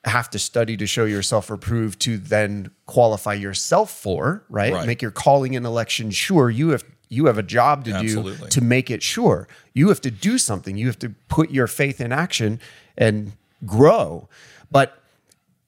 [0.07, 4.73] have to study to show yourself approved to then qualify yourself for, right?
[4.73, 4.87] Right.
[4.87, 6.49] Make your calling and election sure.
[6.49, 8.47] You have you have a job to Absolutely.
[8.47, 9.47] do to make it sure.
[9.73, 10.77] You have to do something.
[10.77, 12.59] You have to put your faith in action
[12.97, 13.33] and
[13.65, 14.27] grow.
[14.69, 15.01] But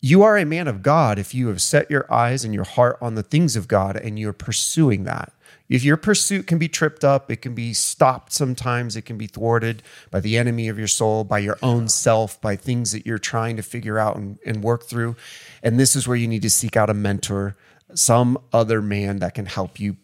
[0.01, 2.97] you are a man of God if you have set your eyes and your heart
[3.01, 5.33] on the things of God and you're pursuing that.
[5.69, 9.27] If your pursuit can be tripped up, it can be stopped sometimes, it can be
[9.27, 13.19] thwarted by the enemy of your soul, by your own self, by things that you're
[13.19, 15.15] trying to figure out and, and work through.
[15.61, 17.55] And this is where you need to seek out a mentor,
[17.93, 19.97] some other man that can help you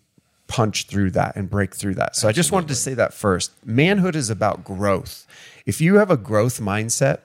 [0.48, 2.16] punch through that and break through that.
[2.16, 3.52] So I just wanted to say that first.
[3.66, 5.26] Manhood is about growth.
[5.66, 7.22] If you have a growth mindset,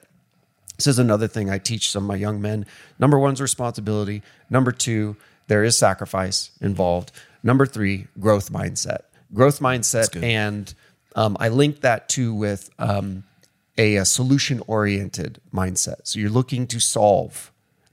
[0.77, 2.65] this is another thing I teach some of my young men.
[2.97, 4.23] Number one's responsibility.
[4.49, 7.11] Number two, there is sacrifice involved.
[7.43, 9.01] Number three, growth mindset.
[9.33, 10.73] Growth mindset, and
[11.15, 13.23] um, I link that too with um,
[13.77, 16.01] a, a solution oriented mindset.
[16.03, 17.51] So you're looking to solve,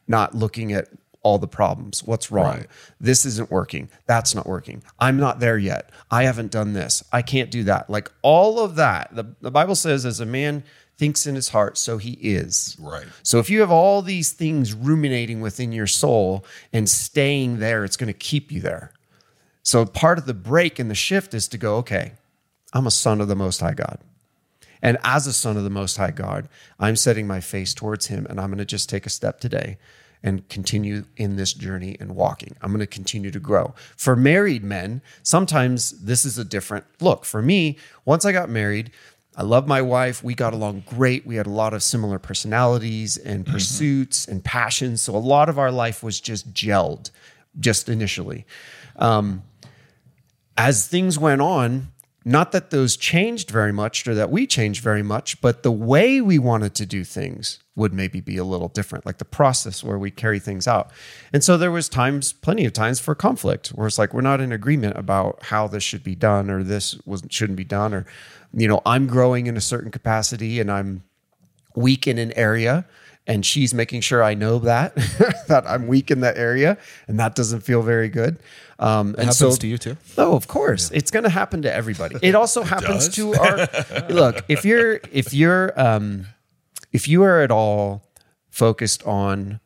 [0.08, 0.88] not looking at
[1.22, 2.02] all the problems.
[2.04, 2.58] What's wrong?
[2.58, 2.66] Right.
[3.00, 3.88] This isn't working.
[4.06, 4.82] That's not working.
[4.98, 5.90] I'm not there yet.
[6.10, 7.04] I haven't done this.
[7.12, 7.90] I can't do that.
[7.90, 9.14] Like all of that.
[9.14, 10.62] The, the Bible says, as a man
[10.96, 12.76] thinks in his heart, so he is.
[12.80, 13.06] Right.
[13.22, 17.96] So if you have all these things ruminating within your soul and staying there, it's
[17.96, 18.92] going to keep you there.
[19.68, 22.12] So part of the break and the shift is to go, okay,
[22.72, 23.98] I'm a son of the Most High God.
[24.80, 26.48] And as a son of the Most High God,
[26.80, 29.76] I'm setting my face towards Him and I'm going to just take a step today
[30.22, 32.56] and continue in this journey and walking.
[32.62, 33.74] I'm going to continue to grow.
[33.94, 37.26] For married men, sometimes this is a different look.
[37.26, 37.76] For me,
[38.06, 38.90] once I got married,
[39.36, 40.24] I love my wife.
[40.24, 41.26] We got along great.
[41.26, 43.52] We had a lot of similar personalities and mm-hmm.
[43.52, 45.02] pursuits and passions.
[45.02, 47.10] So a lot of our life was just gelled
[47.60, 48.46] just initially
[48.98, 49.42] um,
[50.58, 51.92] as things went on,
[52.24, 56.20] not that those changed very much or that we changed very much, but the way
[56.20, 59.96] we wanted to do things would maybe be a little different, like the process where
[59.96, 60.90] we carry things out.
[61.32, 64.40] And so there was times, plenty of times for conflict where it's like we're not
[64.40, 68.04] in agreement about how this should be done or this was shouldn't be done or
[68.52, 71.04] you know, I'm growing in a certain capacity and I'm
[71.76, 72.84] weak in an area
[73.28, 74.96] and she's making sure I know that
[75.48, 78.38] that I'm weak in that area and that doesn't feel very good.
[78.80, 79.96] Um, and happens so, to you too?
[80.16, 82.16] Oh, of course, it's going to happen to everybody.
[82.22, 83.16] It also happens does?
[83.16, 84.44] to our look.
[84.48, 86.26] If you're if you're um,
[86.92, 88.02] if you are at all
[88.50, 89.60] focused on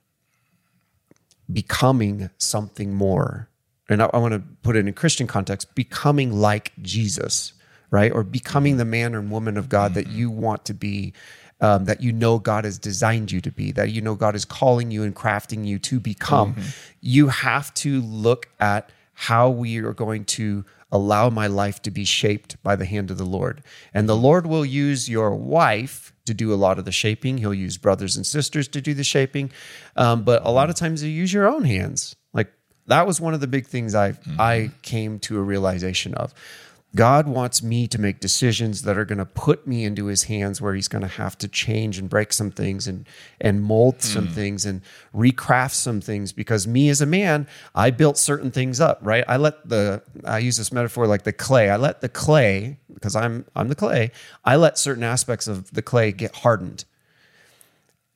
[1.53, 3.49] becoming something more,
[3.89, 7.53] and I, I want to put it in Christian context, becoming like Jesus,
[7.91, 11.13] right, or becoming the man and woman of God that you want to be.
[11.61, 14.45] Um, that you know God has designed you to be, that you know God is
[14.45, 16.57] calling you and crafting you to become.
[17.01, 18.91] You have to look at
[19.23, 23.19] how we are going to allow my life to be shaped by the hand of
[23.19, 23.63] the Lord.
[23.95, 27.39] And the Lord will use your wife to do a lot of the shaping.
[27.39, 29.53] He'll use brothers and sisters to do the shaping.
[29.95, 32.17] Um, but a lot of times you use your own hands.
[32.35, 32.53] Like
[32.89, 36.35] that was one of the big things I I came to a realization of.
[36.95, 40.61] God wants me to make decisions that are going to put me into his hands
[40.61, 43.09] where he's going to have to change and break some things and
[43.41, 44.33] and mold some hmm.
[44.35, 44.83] things and
[45.15, 49.25] recraft some things because me as a man, I built certain things up, right?
[49.27, 51.71] I let the I use this metaphor like the clay.
[51.71, 54.11] I let the clay because I'm I'm the clay.
[54.45, 56.85] I let certain aspects of the clay get hardened.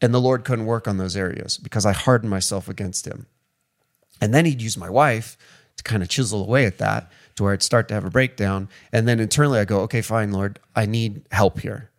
[0.02, 3.26] And the Lord couldn't work on those areas because I hardened myself against him.
[4.20, 5.38] And then he'd use my wife
[5.76, 8.68] to kind of chisel away at that to where I'd start to have a breakdown.
[8.92, 11.90] And then internally I go, okay, fine, Lord, I need help here.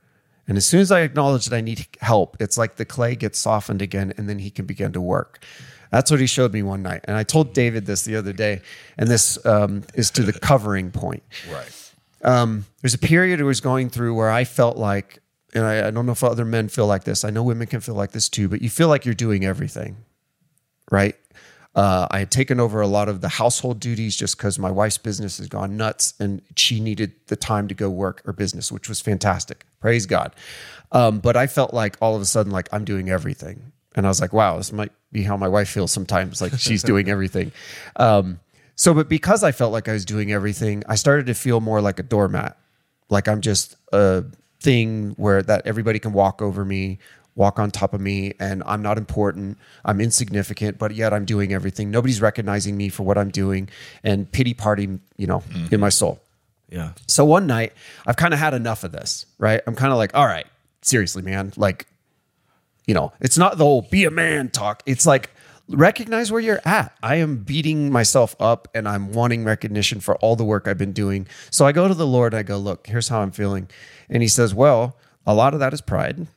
[0.47, 3.38] And as soon as I acknowledge that I need help, it's like the clay gets
[3.38, 5.43] softened again and then he can begin to work.
[5.91, 7.01] That's what he showed me one night.
[7.05, 8.62] And I told David this the other day,
[8.97, 11.24] and this um, is to the covering point.
[11.51, 11.93] Right.
[12.24, 15.20] Um, there's a period I was going through where I felt like,
[15.53, 17.24] and I, I don't know if other men feel like this.
[17.24, 19.97] I know women can feel like this too, but you feel like you're doing everything,
[20.91, 21.16] right?
[21.78, 24.97] Uh, I had taken over a lot of the household duties just because my wife's
[24.97, 28.89] business has gone nuts and she needed the time to go work her business, which
[28.89, 29.63] was fantastic.
[29.80, 30.34] Praise God.
[30.91, 33.71] Um, but I felt like all of a sudden, like I'm doing everything.
[33.95, 36.82] And I was like, wow, this might be how my wife feels sometimes, like she's
[36.91, 37.51] doing everything.
[37.97, 38.39] Um,
[38.75, 41.82] So, but because I felt like I was doing everything, I started to feel more
[41.82, 42.57] like a doormat.
[43.09, 44.23] Like I'm just a
[44.61, 46.99] thing where that everybody can walk over me,
[47.38, 49.58] walk on top of me, and I'm not important.
[49.86, 51.92] I'm insignificant, but yet I'm doing everything.
[51.92, 53.70] Nobody's recognizing me for what I'm doing
[54.04, 55.72] and pity party, you know, mm.
[55.72, 56.20] in my soul.
[56.70, 56.92] Yeah.
[57.06, 57.74] So one night,
[58.06, 59.62] I've kind of had enough of this, right?
[59.68, 60.48] I'm kind of like, all right,
[60.82, 61.54] seriously, man.
[61.56, 61.86] Like,
[62.88, 64.84] you know, it's not the whole be a man talk.
[64.86, 65.30] It's like,
[65.70, 66.98] recognize where you're at.
[67.04, 70.94] I am beating myself up and I'm wanting recognition for all the work I've been
[70.94, 71.28] doing.
[71.52, 73.70] So I go to the Lord, I go, look, here's how I'm feeling.
[74.10, 76.28] And he says, well, a lot of that is pride.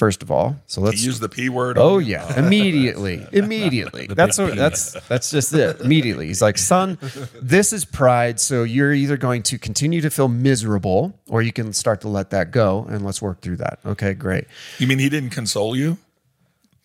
[0.00, 1.76] First of all, so let's use the P word.
[1.76, 4.06] Oh yeah, immediately, oh, immediately.
[4.06, 5.78] That's what that's that's just it.
[5.82, 6.96] Immediately, he's like, "Son,
[7.34, 8.40] this is pride.
[8.40, 12.30] So you're either going to continue to feel miserable, or you can start to let
[12.30, 14.46] that go, and let's work through that." Okay, great.
[14.78, 15.98] You mean he didn't console you?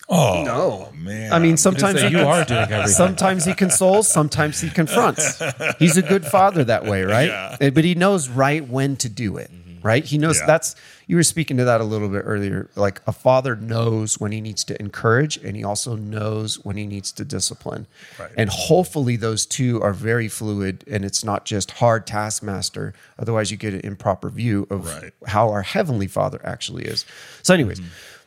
[0.09, 0.91] Oh No.
[0.93, 1.31] man.
[1.31, 2.87] I mean, sometimes you are doing everything.
[2.89, 5.41] Sometimes he consoles, sometimes he confronts.
[5.79, 7.57] He's a good father that way, right?
[7.61, 9.49] And- But he knows right when to do it,
[9.85, 10.03] right?
[10.03, 10.47] He knows Yeah.
[10.47, 10.75] that's
[11.05, 12.69] you were speaking to that a little bit earlier.
[12.75, 16.87] Like a father knows when he needs to encourage and he also knows when he
[16.87, 17.85] needs to discipline.
[18.19, 18.31] Right.
[18.35, 22.93] And hopefully those two are very fluid and it's not just hard taskmaster.
[23.19, 25.13] Otherwise you get an improper view of Right.
[25.27, 27.05] how our heavenly father actually is.
[27.43, 27.79] So, anyways,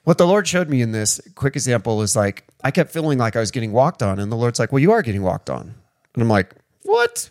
[0.04, 3.34] what the Lord showed me in this quick example is like I kept feeling like
[3.34, 5.74] I was getting walked on, and the Lord's like, "Well, you are getting walked on,"
[6.14, 6.54] and I'm like,
[6.84, 7.30] "What?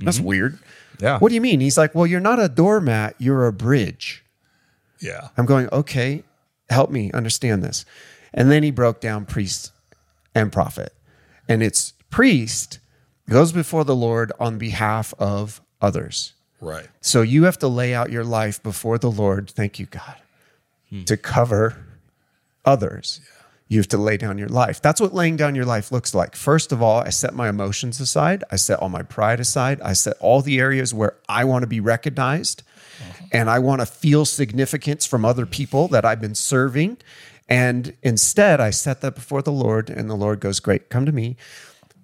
[0.00, 0.26] That's mm-hmm.
[0.26, 0.58] weird."
[1.00, 1.18] Yeah.
[1.18, 1.60] What do you mean?
[1.60, 3.14] He's like, "Well, you're not a doormat.
[3.18, 4.24] You're a bridge."
[5.00, 5.28] yeah.
[5.36, 6.24] I'm going, "Okay,
[6.68, 7.84] help me understand this."
[8.32, 9.72] And then he broke down priest
[10.34, 10.94] and prophet,
[11.48, 12.78] and it's priest
[13.28, 16.34] goes before the Lord on behalf of others.
[16.60, 16.88] Right.
[17.00, 19.48] So you have to lay out your life before the Lord.
[19.50, 20.16] Thank you, God,
[20.90, 21.04] hmm.
[21.04, 21.78] to cover
[22.64, 23.20] others.
[23.70, 24.82] You have to lay down your life.
[24.82, 26.34] That's what laying down your life looks like.
[26.34, 28.42] First of all, I set my emotions aside.
[28.50, 29.80] I set all my pride aside.
[29.80, 32.64] I set all the areas where I want to be recognized
[33.00, 33.26] uh-huh.
[33.30, 36.96] and I want to feel significance from other people that I've been serving.
[37.48, 41.12] And instead, I set that before the Lord, and the Lord goes, Great, come to
[41.12, 41.36] me.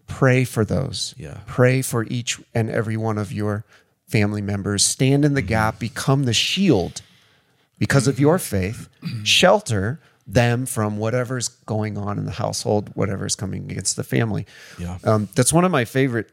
[0.07, 1.17] Pray for those.
[1.19, 1.41] Yeah.
[1.47, 3.65] Pray for each and every one of your
[4.07, 4.85] family members.
[4.85, 5.49] Stand in the mm-hmm.
[5.49, 7.03] gap, become the shield
[7.77, 8.89] because of your faith,
[9.25, 14.47] shelter them from whatever's going on in the household, whatever's coming against the family.
[14.79, 14.99] Yeah.
[15.05, 16.31] Um, that's one of my favorite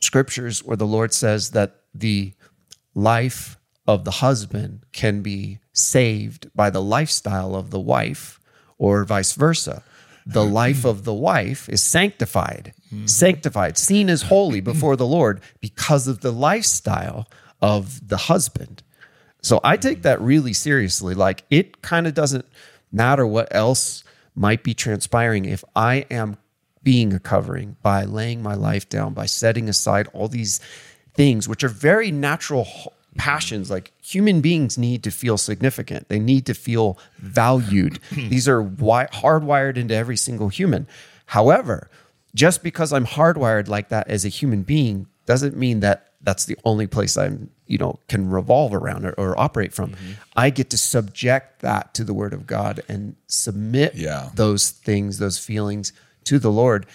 [0.00, 2.32] scriptures where the Lord says that the
[2.94, 8.40] life of the husband can be saved by the lifestyle of the wife,
[8.78, 9.82] or vice versa.
[10.26, 12.74] The life of the wife is sanctified,
[13.06, 17.28] sanctified, seen as holy before the Lord because of the lifestyle
[17.62, 18.82] of the husband.
[19.40, 21.14] So I take that really seriously.
[21.14, 22.46] Like it kind of doesn't
[22.92, 26.36] matter what else might be transpiring if I am
[26.82, 30.60] being a covering by laying my life down, by setting aside all these
[31.14, 32.68] things, which are very natural
[33.16, 33.70] passions.
[33.70, 37.98] Like human beings need to feel significant, they need to feel valued.
[38.12, 40.86] these are wi- hardwired into every single human.
[41.26, 41.90] However,
[42.34, 46.58] just because I'm hardwired like that as a human being doesn't mean that that's the
[46.64, 49.90] only place I'm, you know, can revolve around or, or operate from.
[49.92, 50.12] Mm-hmm.
[50.36, 54.30] I get to subject that to the word of God and submit Yeah.
[54.34, 55.92] those things, those feelings
[56.24, 56.86] to the Lord.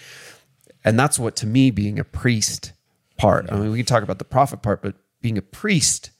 [0.84, 2.72] And that's what to me being a priest
[3.16, 3.50] part.
[3.52, 6.10] I mean, we can talk about the prophet part, but being a priest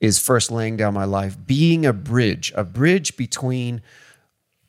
[0.00, 3.82] is first laying down my life, being a bridge, a bridge between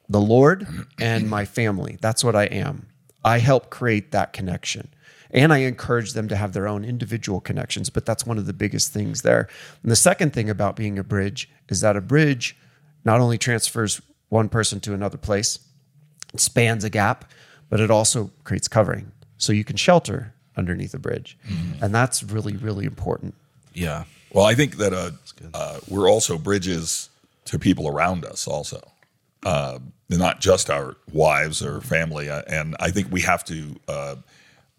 [0.08, 0.68] the Lord
[1.00, 1.98] and my family.
[2.02, 2.88] That's what I am.
[3.24, 4.90] I help create that connection.
[5.32, 8.54] And I encourage them to have their own individual connections, but that's one of the
[8.54, 9.48] biggest things there.
[9.84, 12.58] And the second thing about being a bridge is that a bridge
[13.06, 15.60] not only transfers one person to another place,
[16.34, 17.32] it spans a gap,
[17.70, 19.12] but it also creates covering.
[19.38, 21.38] So you can shelter underneath a bridge.
[21.82, 23.36] And that's really, really important.
[23.74, 24.04] Yeah.
[24.34, 25.12] Well, I think that uh,
[25.54, 27.10] uh, we're also bridges
[27.46, 28.82] to people around us, also,
[29.46, 32.30] uh, not just our wives or family.
[32.30, 34.16] Uh, and I think we have to uh,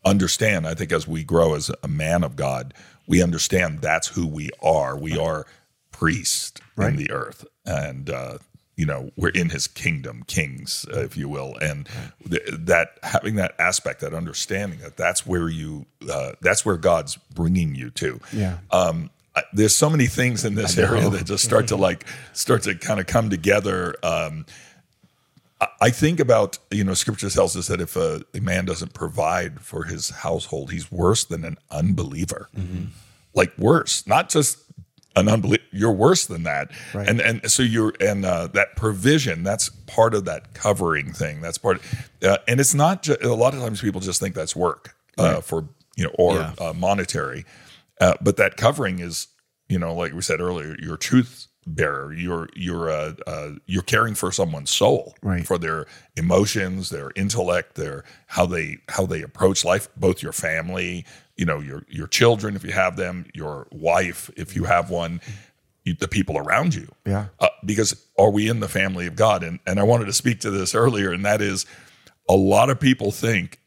[0.05, 0.67] understand.
[0.67, 2.75] I think as we grow as a man of God,
[3.07, 4.97] we understand that's who we are.
[4.97, 5.47] We are
[5.93, 8.39] priests in the earth, and uh,
[8.77, 11.57] you know we're in His kingdom, kings, uh, if you will.
[11.61, 11.89] And
[12.29, 17.17] th- that having that aspect, that understanding that that's where you, uh, that's where God's
[17.35, 18.59] bringing you to Yeah.
[18.71, 22.63] um, I- there's so many things in this area that just start to like start
[22.63, 23.95] to kind of come together.
[24.03, 24.47] Um,
[25.81, 29.61] I- think about you know Scripture tells us that if a, a man doesn't provide
[29.61, 32.49] for his household, he's worse than an unbeliever.
[33.35, 34.59] Like worse, not just
[35.17, 35.63] an unbeliever.
[35.73, 36.71] You're worse than that.
[36.95, 39.43] And and so you're and uh, that provision.
[39.45, 41.41] That's part of that covering thing.
[41.41, 41.81] That's part.
[42.23, 43.03] uh, and it's not.
[43.03, 46.35] Ju- a lot of times people just think that's work uh, for you know, or
[46.37, 46.53] Yeah.
[46.59, 47.45] uh, monetary.
[48.01, 49.27] Uh, but that covering is,
[49.69, 52.13] you know, like we said earlier, your truth bearer.
[52.13, 55.47] You're you're uh, uh, you're caring for someone's soul, Right.
[55.47, 59.89] For their emotions, their intellect, their how they how they approach life.
[59.97, 61.05] Both your family,
[61.37, 65.21] you know, your your children if you have them, your wife if you have one,
[65.85, 66.89] you, the people around you.
[67.07, 67.27] Yeah.
[67.39, 69.43] Uh, because are we in the family of God?
[69.43, 71.67] And and I wanted to speak to this earlier, and that is,
[72.29, 73.59] a lot of people think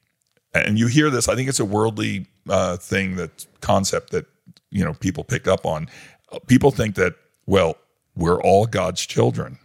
[0.54, 4.26] and you hear this i think it's a worldly uh, thing that concept that
[4.70, 5.88] you know people pick up on
[6.48, 7.78] people think that well
[8.16, 9.60] we're all god's children.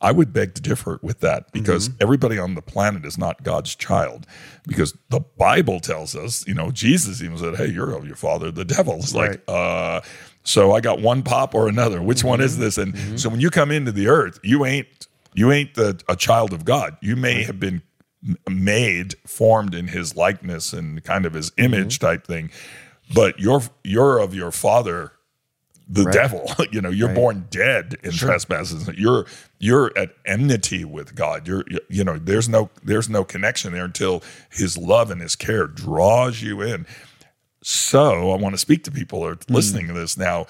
[0.00, 2.02] I would beg to differ with that because mm-hmm.
[2.02, 4.26] everybody on the planet is not god's child
[4.66, 8.50] because the bible tells us you know jesus even said hey you're of your father
[8.50, 8.96] the devil.
[8.96, 10.00] It's like uh
[10.42, 12.02] so i got one pop or another.
[12.02, 12.62] Which one is mm-hmm.
[12.62, 12.78] this?
[12.78, 13.16] And mm-hmm.
[13.16, 14.88] so when you come into the earth you ain't
[15.34, 16.96] you ain't the, a child of god.
[17.00, 17.82] You may have been
[18.50, 22.50] made formed in his likeness and kind of his image type thing
[23.14, 25.12] but you're you're of your father
[25.88, 26.50] the devil.
[26.72, 28.88] You know you're born dead in trespasses.
[28.96, 29.26] You're
[29.58, 31.46] you're at enmity with god.
[31.46, 35.66] You're you- know there's no there's no connection there until his love and his care
[35.66, 36.86] draws you in.
[37.62, 40.46] So i want to speak to people who are listening to this now.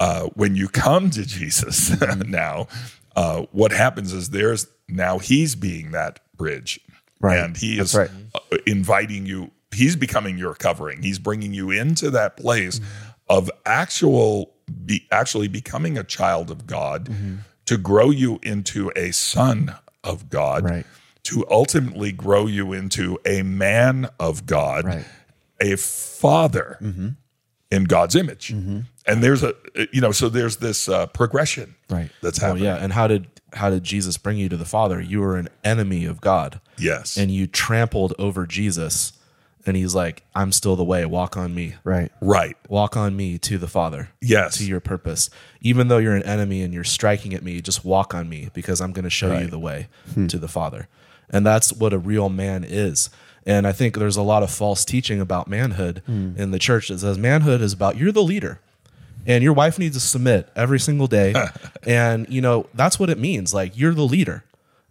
[0.00, 1.90] Uh, when you come to jesus
[2.28, 2.68] now
[3.16, 6.78] uh, what happens is there's now he's being that bridge.
[7.20, 7.40] Right.
[7.40, 8.10] and he That's is right.
[8.34, 11.02] uh, inviting you he's becoming your covering.
[11.02, 13.10] He's bringing you into that place Mm-hmm.
[13.28, 17.36] of actual be actually becoming a child of god Mm-hmm.
[17.66, 20.86] to grow you into a son of god Right.
[21.24, 25.04] to ultimately grow you into a man of god Right.
[25.60, 26.78] a father
[27.70, 29.54] in god's image and there's a
[29.92, 32.10] you know so there's this uh, progression Right.
[32.22, 35.00] that's Oh happening yeah, and how did how did Jesus bring you to the Father?
[35.00, 39.12] You were an enemy of God, yes and you trampled over Jesus,
[39.68, 41.04] and He's like, "I'm still the way.
[41.04, 41.76] Walk on me.
[41.84, 42.10] Right.
[42.20, 46.24] right Walk on me to the Father." yes To your purpose, even though you're an
[46.24, 49.38] enemy and you're striking at me, just walk on me because I'm going to show
[49.38, 50.26] you the way hmm.
[50.26, 50.88] to the Father,
[51.30, 53.10] and that's what a real man is.
[53.46, 56.32] And I think there's a lot of false teaching about manhood hmm.
[56.36, 58.60] in the church that says manhood is about you're the leader
[59.28, 61.34] and your wife needs to submit every single day
[61.86, 64.42] and you know that's what it means like you're the leader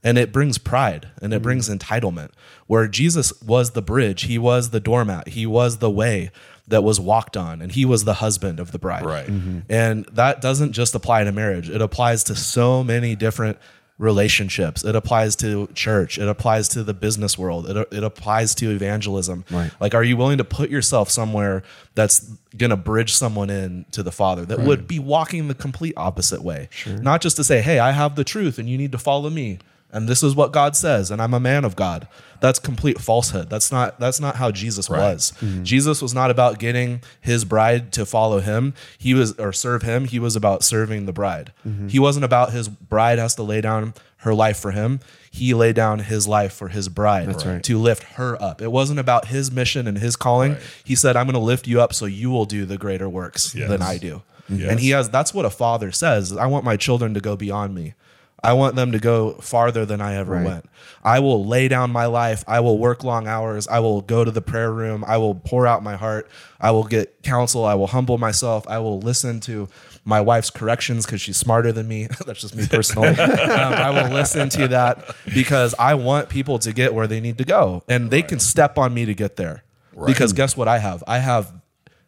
[0.04, 1.44] and it brings pride and it mm.
[1.44, 2.32] brings entitlement.
[2.68, 6.32] Where jesus was the bridge he was the doormat he was the way
[6.68, 9.06] that was walked on and he was the husband of the bride.
[9.06, 9.28] Right.
[9.28, 9.60] Mm-hmm.
[9.70, 11.70] and that doesn't just apply to marriage.
[11.70, 13.58] It applies to so many different
[13.98, 14.84] relationships.
[14.84, 16.20] It applies to church.
[16.20, 17.68] It applies to the business world.
[17.68, 19.44] It, it applies to evangelism.
[19.50, 19.72] Right.
[19.80, 21.64] like are you willing to put yourself somewhere
[21.96, 22.20] that's
[22.56, 26.44] going to bridge someone in to the father that would be walking the complete opposite
[26.44, 26.70] way?
[26.86, 29.60] Not just to say hey i have the truth and you need to follow me
[29.98, 32.08] and this is what god says and i'm a man of god.
[32.40, 33.50] That's complete falsehood.
[33.50, 35.34] That's not that's not how jesus was.
[35.42, 35.64] Mm-hmm.
[35.64, 38.76] Jesus was not about getting his bride to follow him.
[39.00, 40.06] He was or serve him.
[40.06, 41.52] He was about serving the bride.
[41.68, 41.88] Mm-hmm.
[41.88, 45.00] He wasn't about his bride has to lay down her life for him.
[45.32, 47.64] He laid down his life for his bride right.
[47.64, 48.62] to lift her up.
[48.62, 50.58] It wasn't about his mission and his calling.
[50.84, 53.56] He said i'm going to lift you up so you will do the greater works
[53.56, 53.68] Yes.
[53.70, 54.22] than i do.
[54.48, 54.70] Yes.
[54.70, 57.74] and he has that's what a father says i want my children to go beyond
[57.76, 57.96] me
[58.44, 60.46] I want them to go farther than I ever Right.
[60.46, 60.66] went.
[61.04, 62.44] I will lay down my life.
[62.48, 63.68] I will work long hours.
[63.68, 65.04] I will go to the prayer room.
[65.08, 66.30] I will pour out my heart.
[66.62, 67.66] I will get counsel.
[67.66, 68.68] I will humble myself.
[68.68, 69.68] I will listen to
[70.06, 72.08] my wife's corrections because she's smarter than me.
[72.26, 73.10] That's just me personally.
[73.20, 77.38] um, I will listen to that because I want people to get where they need
[77.40, 79.64] to go and they can step on me to get there.
[80.06, 81.04] Because guess what I have?
[81.08, 81.52] I have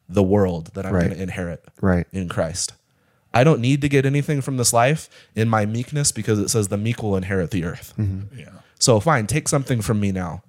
[0.07, 1.05] the world that I'm Right.
[1.05, 2.05] going to inherit Right.
[2.11, 2.73] in Christ.
[3.33, 6.67] I don't need to get anything from this life in my meekness because it says
[6.67, 7.93] the meek will inherit the earth.
[7.97, 8.39] Mm-hmm.
[8.39, 8.49] yeah
[8.79, 10.43] So fine, take something from me now.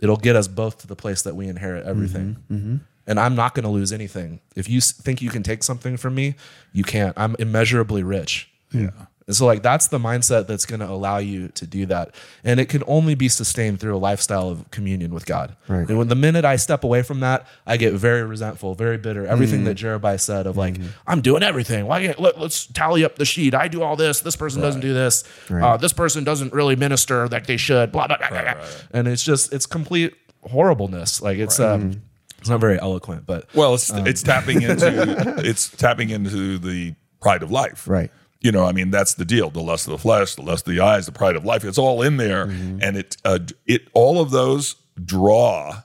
[0.00, 2.36] It'll get us both to the place that we inherit everything.
[2.50, 2.54] Mm-hmm.
[2.54, 2.76] Mm-hmm.
[3.06, 4.40] And I'm not going to lose anything.
[4.56, 6.34] If you think you can take something from me,
[6.72, 7.16] you can't.
[7.16, 8.50] I'm immeasurably rich.
[8.72, 8.90] yeah
[9.26, 12.14] And so, like, that's the mindset that's going to allow you to do that.
[12.42, 15.56] And it can only be sustained through a lifestyle of communion with God.
[15.68, 15.88] Right.
[15.88, 19.26] And when the minute I step away from that, I get very resentful, very bitter.
[19.26, 21.86] Everything that Jeribai said of like, I'm doing everything.
[21.86, 23.54] Why can't, let, us tally up the sheet.
[23.54, 24.20] I do all this.
[24.20, 25.24] This person doesn't do this.
[25.50, 27.92] Uh, this person doesn't really minister like they should.
[27.92, 28.64] Blah, blah, blah, blah, blah.
[28.92, 31.22] And it's just, it's complete horribleness.
[31.22, 32.02] Like, it's, um,
[32.42, 36.94] it's not very eloquent, but Well, it's Um, it's tapping into it's tapping into the
[37.20, 37.86] pride of life.
[37.86, 38.10] Right.
[38.42, 39.50] You know, I mean, that's the deal.
[39.50, 41.64] The lust of the flesh, the lust of the eyes, the pride of life.
[41.64, 42.78] It's all in there, Mm-hmm.
[42.82, 45.82] and it uh, it all of those draw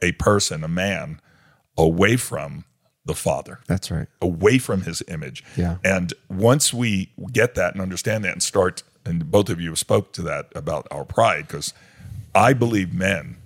[0.00, 1.20] a person, a man,
[1.76, 2.64] away from
[3.04, 4.06] the Father, That's right.
[4.22, 5.42] away from His image.
[5.56, 5.78] Yeah.
[5.82, 10.12] And once we get that and understand that, and start, and both of you spoke
[10.12, 11.72] to that about our pride, because
[12.34, 13.36] I believe men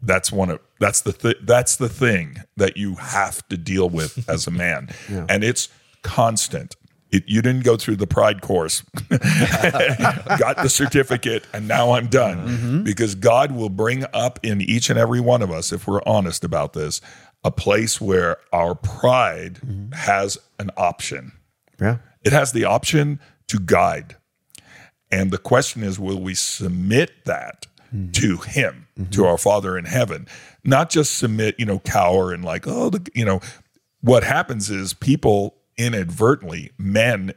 [0.00, 4.26] that's one of that's the th- that's the thing that you have to deal with
[4.30, 5.68] as a man, and it's
[6.02, 6.76] constant.
[7.10, 12.46] It, you didn't go through the pride course, got the certificate, and now I'm done.
[12.46, 12.82] Mm-hmm.
[12.82, 16.44] Because God will bring up in each and every one of us, if we're honest
[16.44, 17.00] about this,
[17.44, 19.92] a place where our pride mm-hmm.
[19.92, 21.32] has an option.
[21.80, 21.98] Yeah.
[22.24, 24.16] It has the option to guide.
[25.10, 28.10] And the question is, will we submit that mm-hmm.
[28.12, 30.26] to Him, to our Father in heaven?
[30.64, 33.40] Not just submit, you know, cower and like, oh, the, you know,
[34.00, 37.32] what happens is people inadvertently, men,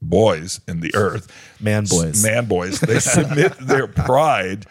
[0.00, 2.24] boys in the earth, Man boys.
[2.24, 4.66] man boys, they submit their pride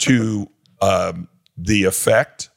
[0.00, 0.48] to
[0.82, 2.50] um, the effect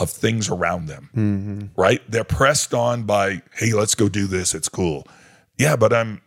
[0.00, 2.00] of things around them, right?
[2.10, 4.54] They're pressed on by, hey, let's go do this.
[4.54, 5.06] It's cool.
[5.58, 6.21] Yeah, but I'm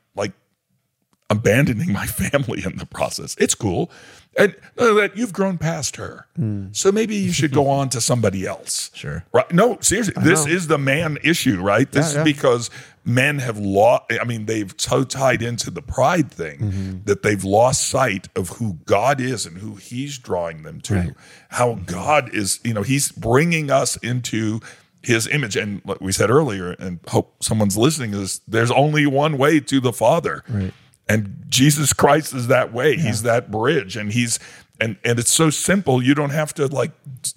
[1.29, 3.35] abandoning my family in the process.
[3.39, 3.89] It's cool.
[4.37, 6.27] And uh, that you've grown past her.
[6.73, 8.91] So maybe you should go on to somebody else.
[8.93, 9.23] Sure.
[9.33, 9.49] Right.
[9.51, 11.89] No, seriously, this is the man issue, right?
[11.89, 12.27] This Yeah, yeah.
[12.27, 12.69] is because
[13.05, 16.97] men have lost, I mean, they've so tied into the pride thing Mm-hmm.
[17.05, 21.15] that they've lost sight of who God is and who he's drawing them to.
[21.49, 24.59] How God is, you know, he's bringing us into
[25.01, 25.55] his image.
[25.55, 29.79] And like we said earlier, and hope someone's listening is there's only one way to
[29.79, 30.43] the Father.
[30.49, 30.73] Right.
[31.07, 32.95] And Jesus Christ is that way.
[32.97, 33.95] He's that bridge.
[33.95, 34.39] And he's
[34.79, 36.01] and and it's so simple.
[36.01, 36.91] You don't have to like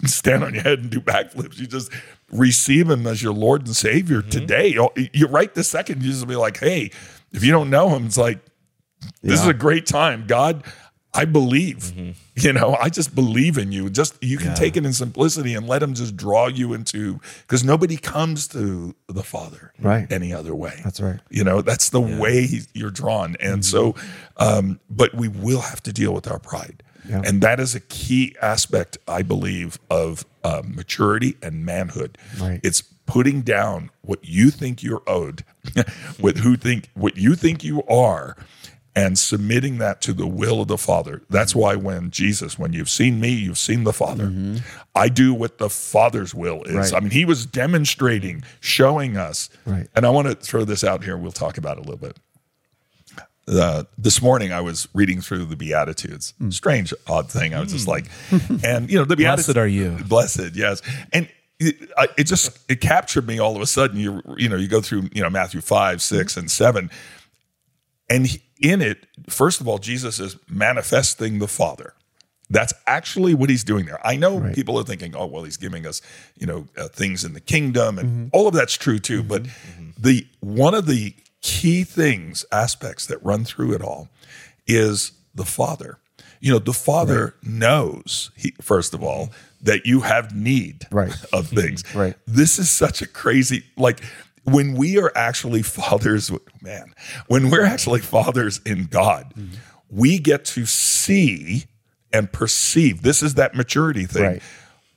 [0.05, 1.57] stand on your head and do backflips.
[1.57, 1.91] You just
[2.31, 4.29] receive him as your Lord and Savior mm-hmm.
[4.29, 4.75] today.
[4.77, 6.91] Oh, You right the second, you just be like, hey,
[7.31, 8.39] if you don't know him, it's like
[9.21, 10.25] this is a great time.
[10.27, 10.63] God,
[11.13, 12.15] I believe.
[12.35, 13.89] You know, I just believe in you.
[13.89, 17.63] Just you can take it in simplicity and let him just draw you into because
[17.63, 20.09] nobody comes to the Father Right.
[20.11, 20.79] any other way.
[20.83, 21.19] That's right.
[21.29, 23.35] You know, that's the way he- you're drawn.
[23.39, 23.95] And so,
[24.37, 26.83] um, but we will have to deal with our pride.
[27.09, 27.21] Yeah.
[27.25, 32.17] And that is a key aspect, I believe, of um, maturity and manhood.
[32.39, 32.59] Right.
[32.63, 35.43] It's putting down what you think you're owed,
[36.19, 38.37] with who think what you think you are,
[38.95, 41.21] and submitting that to the will of the Father.
[41.29, 41.59] That's mm-hmm.
[41.59, 44.25] why when Jesus, when you've seen me, you've seen the Father.
[44.25, 44.57] Mm-hmm.
[44.95, 46.75] I do what the Father's will is.
[46.75, 46.93] Right.
[46.93, 49.49] I mean, he was demonstrating, showing us.
[49.65, 49.87] Right.
[49.95, 51.17] And I want to throw this out here.
[51.17, 52.17] We'll talk about it a little bit.
[53.47, 56.33] Uh, this morning I was reading through the Beatitudes.
[56.39, 56.53] Mm.
[56.53, 57.55] Strange, odd thing.
[57.55, 57.89] I was just mm.
[57.89, 59.47] like, and you know, the Beatitudes.
[59.47, 59.97] Blessed are you.
[60.07, 60.81] Blessed, yes.
[61.11, 61.27] And
[61.59, 63.99] it, it just it captured me all of a sudden.
[63.99, 66.41] You you know you go through you know Matthew five, six, mm-hmm.
[66.41, 66.91] and seven,
[68.09, 71.93] and he- in it, first of all, Jesus is manifesting the Father.
[72.49, 74.05] That's actually what he's doing there.
[74.05, 76.01] I know people are thinking, oh, well, he's giving us,
[76.35, 78.27] you know, uh, things in the kingdom, and mm-hmm.
[78.33, 79.21] all of that's true too.
[79.21, 79.81] But mm-hmm.
[79.81, 80.01] Mm-hmm.
[80.01, 84.09] the one of the key things, aspects that run through it all,
[84.67, 85.99] is the Father.
[86.39, 89.29] You know, the Father knows, he, first of all,
[89.61, 91.13] that you have need Right.
[91.33, 91.83] of things.
[91.93, 92.15] Right.
[92.25, 94.01] This is such a crazy, like,
[94.53, 96.31] when we are actually fathers,
[96.61, 96.93] man,
[97.27, 99.33] when we're actually fathers in God,
[99.89, 101.65] we get to see
[102.11, 103.01] and perceive.
[103.01, 104.23] This is that maturity thing.
[104.23, 104.41] Right.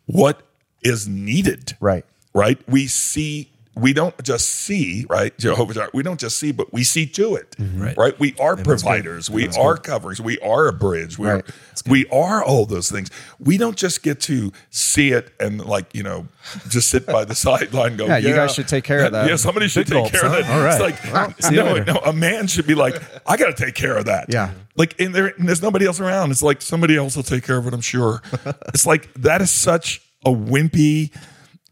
[0.06, 0.42] What
[0.82, 1.76] is needed.
[1.80, 2.04] Right.
[2.34, 2.60] Right.
[2.68, 3.51] We see.
[3.74, 5.36] We don't just see, right?
[5.38, 5.90] Jehovah Jireh.
[5.94, 7.80] We don't just see, but we see to it, mm-hmm.
[7.82, 7.96] Right.
[7.96, 8.18] right?
[8.20, 9.30] We are providers.
[9.30, 10.20] We are coverings.
[10.20, 11.18] We are a bridge.
[11.18, 11.42] We Right.
[11.42, 13.10] are, we are all those things.
[13.40, 16.28] We don't just get to see it and like you know
[16.68, 17.92] just sit by the sideline.
[17.92, 20.12] and Go, Yeah, you guys should take care of that." Yeah, somebody should Big take
[20.12, 20.50] gulps, care of that.
[20.50, 20.80] All right.
[20.92, 23.96] It's like Well, no, no, a man should be like, I got to take care
[23.96, 24.26] of that.
[24.32, 24.50] Yeah.
[24.76, 26.30] Like, and, there, and there's nobody else around.
[26.30, 27.74] It's like somebody else will take care of it.
[27.74, 28.22] I'm sure.
[28.68, 31.10] it's like that is such a wimpy.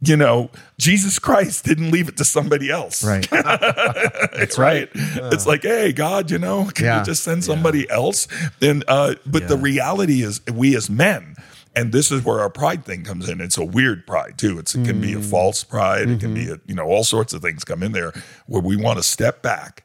[0.03, 3.05] You know, Jesus Christ didn't leave it to somebody else.
[3.05, 3.29] Right.
[3.31, 4.89] That's right.
[4.95, 6.99] It's like, hey, God, you know, can Yeah.
[7.01, 8.27] you just send somebody else?
[8.63, 11.37] And uh, but the reality is, we as men,
[11.77, 13.41] and this is where our pride thing comes in.
[13.41, 14.59] It's a weird pride too.
[14.59, 15.25] It's, it can be a mm.
[15.25, 16.09] false pride.
[16.09, 16.55] It can be, mm-hmm.
[16.55, 18.13] a, you know, all sorts of things come in there
[18.47, 19.85] where we want to step back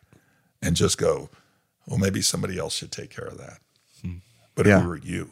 [0.62, 1.30] and just go,
[1.88, 3.60] well, maybe somebody else should take care of that.
[4.02, 4.16] Hmm.
[4.56, 4.78] But Yeah.
[4.78, 5.32] if we were you,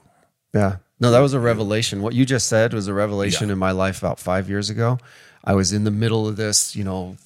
[0.53, 0.75] Yeah.
[1.04, 2.01] No, that was a revelation.
[2.01, 4.99] What you just said was a revelation in my life about five years ago.
[5.43, 7.18] I was in the middle of this, you know,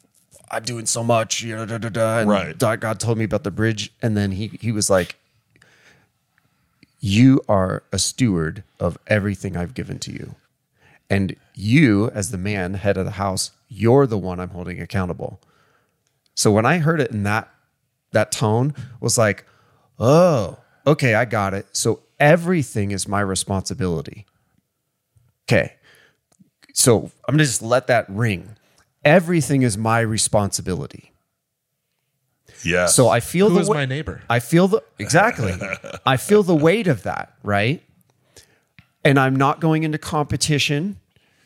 [0.49, 2.57] I'm doing so much, you know, da, da, da, and Right.
[2.57, 5.15] God God told me about the bridge, and then he he was like,
[6.99, 10.33] "You are a steward of everything I've given to you,
[11.07, 15.39] and you, as the man, head of the house, you're the one I'm holding accountable."
[16.33, 17.47] So when I heard it in that
[18.11, 19.45] that tone was like,
[19.99, 20.57] oh,
[20.87, 21.67] okay, I got it.
[21.73, 24.25] So everything is my responsibility.
[25.49, 25.73] Okay.
[26.73, 28.55] So I'm gonna just let that ring.
[29.05, 31.11] Everything is my responsibility.
[32.63, 32.87] Yeah.
[32.87, 34.21] So I feel Who the is wa- my neighbor?
[34.29, 35.53] I feel the exactly.
[36.05, 37.83] I feel the weight of that, right?
[39.05, 40.97] and I'm not going into competition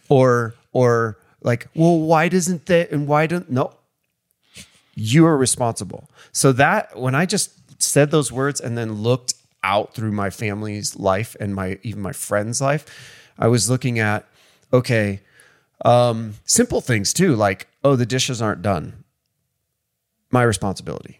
[0.10, 3.74] or or like, well, why doesn't that and why don't no?
[4.96, 6.10] You are responsible.
[6.32, 7.52] So that when I just
[7.82, 9.34] said those words and then looked
[9.64, 12.86] out through my family's life and my even my friends' life,
[13.38, 14.26] I was looking at
[14.74, 15.22] okay,
[15.84, 19.04] um, simple things too, like oh, the dishes aren't done.
[20.30, 21.20] My responsibility.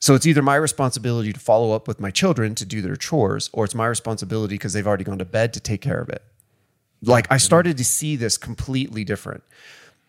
[0.00, 3.50] So it's either my responsibility to follow up with my children to do their chores,
[3.52, 6.22] or it's my responsibility because they've already gone to bed to take care of it.
[7.02, 9.42] Like I started to see this completely different.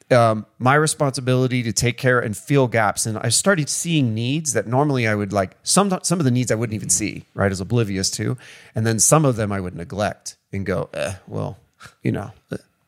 [0.09, 4.65] Um, my responsibility to take care and fill gaps, and I started seeing needs that
[4.65, 5.57] normally I would like.
[5.63, 7.51] Some some of the needs I wouldn't even see, right?
[7.51, 8.37] As oblivious to,
[8.73, 11.57] and then some of them I would neglect and go, eh, well,
[12.03, 12.31] you know,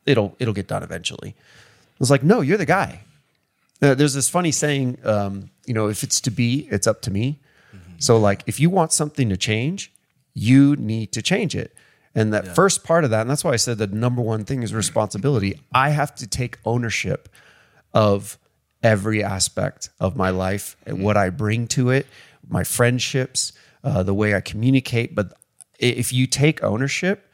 [0.06, 1.34] it'll it'll get done eventually.
[1.36, 3.02] I was like, no, you're the guy.
[3.82, 7.10] Uh, there's this funny saying, um, you know, if it's to be, it's up to
[7.10, 7.38] me.
[8.00, 9.92] So, like, if you want something to change,
[10.32, 11.74] you need to change it.
[12.14, 14.62] And that first part of that, and that's why I said the number one thing
[14.62, 15.60] is responsibility.
[15.72, 17.28] I have to take ownership
[17.94, 18.36] of
[18.82, 22.06] every aspect of my life and what I bring to it,
[22.48, 23.52] my friendships,
[23.84, 25.14] uh, the way I communicate.
[25.14, 25.34] But
[25.78, 27.30] if you take ownership,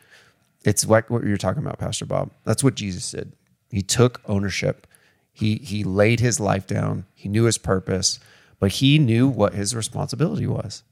[0.65, 2.31] it's like what you're talking about, Pastor Bob.
[2.45, 3.33] That's what Jesus did.
[3.71, 4.87] He took ownership.
[5.33, 7.07] He he laid his life down.
[7.15, 8.19] He knew his purpose,
[8.59, 10.83] but he knew what his responsibility was.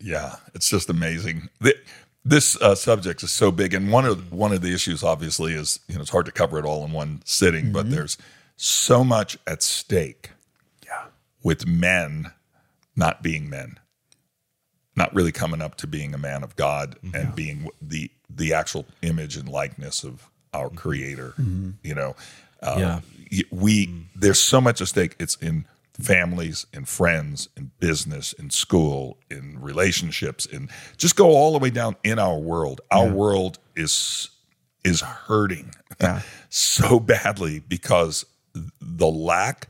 [0.00, 1.48] Yeah, it's just amazing.
[1.62, 1.76] Th-
[2.24, 5.80] This uh, subject is so big, and one of one of the issues, obviously, is
[5.88, 7.94] you know it's hard to cover it all in one sitting, but mm-hmm.
[7.96, 8.16] there's
[8.56, 10.30] so much at stake.
[10.84, 11.06] Yeah.
[11.42, 12.32] with men
[12.96, 13.78] not being men,
[14.96, 17.14] not really coming up to being a man of God mm-hmm.
[17.14, 20.76] and being the the actual image and likeness of our mm-hmm.
[20.76, 21.34] Creator.
[21.82, 22.16] You know,
[22.62, 23.00] uh,
[23.30, 23.44] Yeah.
[23.50, 24.04] we mm.
[24.14, 25.16] there's so much at stake.
[25.18, 25.66] It's in
[26.00, 31.70] families, and friends, and business, and school, in relationships, and just go all the way
[31.70, 32.80] down in our world.
[32.90, 34.30] Our world is
[34.84, 35.70] is hurting
[36.50, 38.26] so badly because
[38.80, 39.68] the lack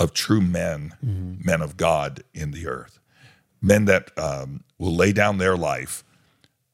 [0.00, 2.98] of true men, men of God in the earth,
[3.62, 6.02] men that um, will lay down their life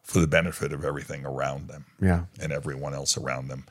[0.02, 2.24] for the benefit of everything around them Yeah.
[2.40, 3.64] and everyone else around them.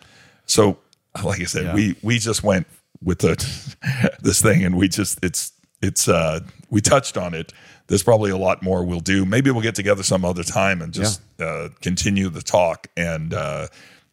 [0.45, 0.77] So,
[1.23, 2.67] like I said, we we just went
[3.03, 5.51] with the this thing, and we just it's
[5.81, 6.39] it's uh
[6.69, 7.53] we touched on it.
[7.87, 9.25] There's probably a lot more we'll do.
[9.25, 13.67] Maybe we'll get together some other time and just uh, continue the talk and uh,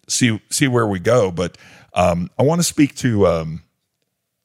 [0.09, 1.30] see see where we go.
[1.30, 1.57] But
[1.95, 3.62] um, I want to speak to um,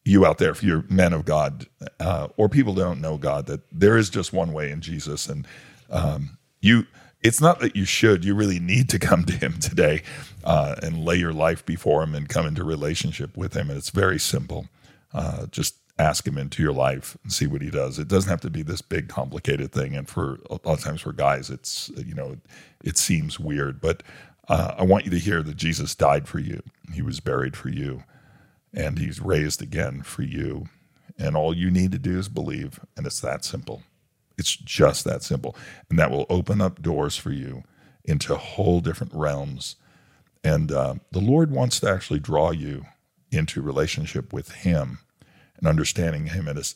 [0.04, 1.66] you out there, if you're men of God
[2.00, 5.48] uh, or people don't know God, that there is just one way in Jesus, and
[5.90, 6.86] um, you.
[7.26, 10.04] It's not that you should; you really need to come to Him today
[10.44, 13.70] uh, and lay your life before Him and come into relationship with Him.
[13.70, 14.68] And it's very simple.
[15.14, 18.00] Uh, just ask Him into your life and see what He does.
[18.00, 19.96] It doesn't have to be this big, complicated thing.
[19.96, 22.38] And for a lot of times for guys, it's you know,
[22.84, 24.04] it seems weird, but
[24.50, 26.62] uh, I want you to hear that Jesus died for you.
[26.94, 28.04] He was buried for you
[28.74, 30.68] and he's raised again for you.
[31.18, 33.84] And all you need to do is believe, and it's that simple.
[34.38, 35.56] It's just that simple.
[35.90, 37.64] And that will open up doors for you
[38.04, 39.76] into whole different realms.
[40.44, 42.86] And uh, the Lord wants to actually draw you
[43.32, 45.00] into relationship with Him
[45.58, 46.76] and understanding Him as,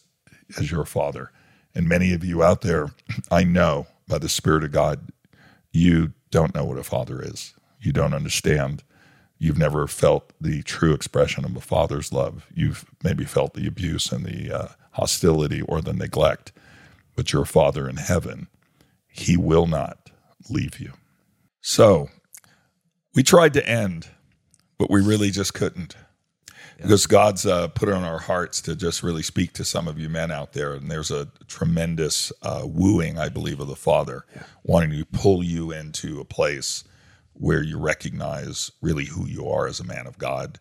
[0.58, 1.32] as your Father.
[1.76, 2.90] And many of you out there,
[3.32, 5.12] I know by the Spirit of God,
[5.72, 7.54] you don't know what a father is.
[7.80, 8.84] You don't understand
[9.38, 12.46] you've never felt the true expression of a father's love.
[12.54, 16.52] You've maybe felt the abuse and the uh, hostility or the neglect,
[17.20, 18.48] but your Father in heaven,
[19.10, 20.10] He will not
[20.50, 20.94] leave you.
[21.60, 22.08] So
[23.14, 24.08] we tried to end,
[24.78, 25.98] but we really just couldn't.
[26.78, 30.00] Because God's uh, put it on our hearts to just really speak to some of
[30.00, 30.76] you men out there.
[30.76, 34.24] And there's a tremendous uh, wooing, I believe, of the Father,
[34.64, 36.86] wanting to pull you into a place
[37.34, 40.58] where you recognize really who you are as a man of God,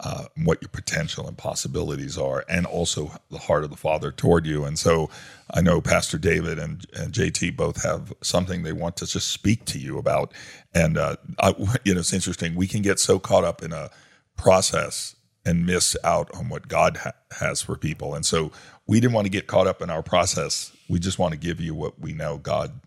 [0.00, 4.46] uh, what your potential and possibilities are, and also the heart of the Father toward
[4.46, 4.64] you.
[4.64, 5.08] And so
[5.52, 9.64] I know Pastor David and, and JT both have something they want to just speak
[9.66, 10.32] to you about.
[10.74, 12.54] And, uh, I, you know, it's interesting.
[12.54, 13.90] We can get so caught up in a
[14.36, 15.14] process
[15.46, 18.14] and miss out on what God ha- has for people.
[18.14, 18.50] And so
[18.86, 20.72] we didn't want to get caught up in our process.
[20.88, 22.80] We just want to give you what we know God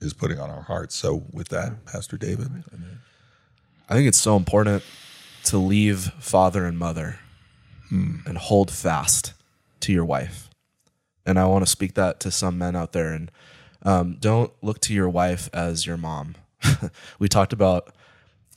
[0.00, 0.96] is putting on our hearts.
[0.96, 2.48] So with that, Pastor David.
[3.88, 4.82] I think it's so important
[5.44, 7.18] to leave father and mother
[7.90, 9.34] and hold fast
[9.80, 10.48] to your wife.
[11.26, 13.12] And I want to speak that to some men out there.
[13.12, 13.30] And
[13.82, 16.36] um, don't look to your wife as your mom.
[17.18, 17.94] we talked about,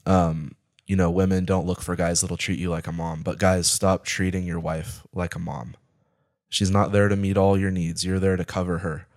[0.05, 0.55] um,
[0.85, 3.67] you know, women don't look for guys that'll treat you like a mom, but guys,
[3.67, 5.75] stop treating your wife like a mom.
[6.49, 8.05] She's not there to meet all your needs.
[8.05, 9.07] You're there to cover her.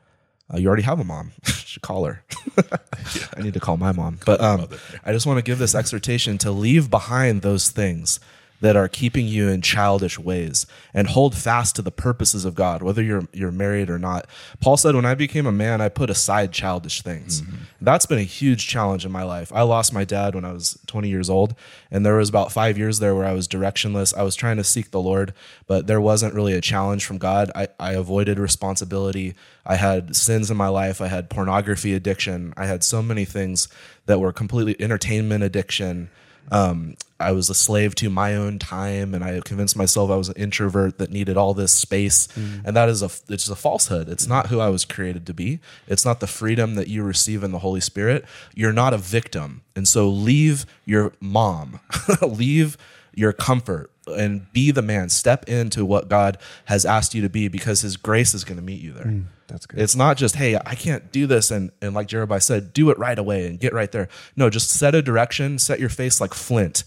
[0.53, 1.33] Uh, you already have a mom.
[1.47, 2.25] You should call her.
[3.37, 4.19] I need to call my mom.
[4.25, 4.67] But um,
[5.05, 8.19] I just want to give this exhortation to leave behind those things
[8.61, 12.83] that are keeping you in childish ways and hold fast to the purposes of God,
[12.83, 14.27] whether you're you're married or not.
[14.61, 17.43] Paul said, "When I became a man, I put aside childish things."
[17.81, 19.53] That's been a huge challenge in my life.
[19.55, 21.55] I lost my dad when I was 20 years old,
[21.91, 24.17] and there was about five years there where I was directionless.
[24.17, 25.35] I was trying to seek the Lord,
[25.67, 27.51] but there wasn't really a challenge from God.
[27.55, 29.35] I, I avoided responsibility.
[29.65, 31.01] I had sins in my life.
[31.01, 32.55] I had pornography addiction.
[32.57, 33.69] I had so many things
[34.07, 36.09] that were completely entertainment addiction
[36.51, 40.29] um, I was a slave to my own time, and I convinced myself I was
[40.29, 42.63] an introvert that needed all this space, mm.
[42.65, 44.09] and that is a it's a falsehood.
[44.09, 45.61] It's not who I was created to be.
[45.89, 48.25] It's not the freedom that you receive in the Holy Spirit.
[48.55, 51.81] You're not a victim, and so leave your mom,
[52.21, 52.77] leave
[53.15, 55.09] your comfort, and be the man.
[55.09, 58.63] Step into what God has asked you to be, because His grace is going to
[58.63, 59.07] meet you there.
[59.07, 59.81] Mm, that's good.
[59.81, 61.51] It's not just, hey, I can't do this.
[61.51, 64.09] And, and like Jeremiah said, do it right away and get right there.
[64.37, 66.85] No, just set a direction, set your face like flint.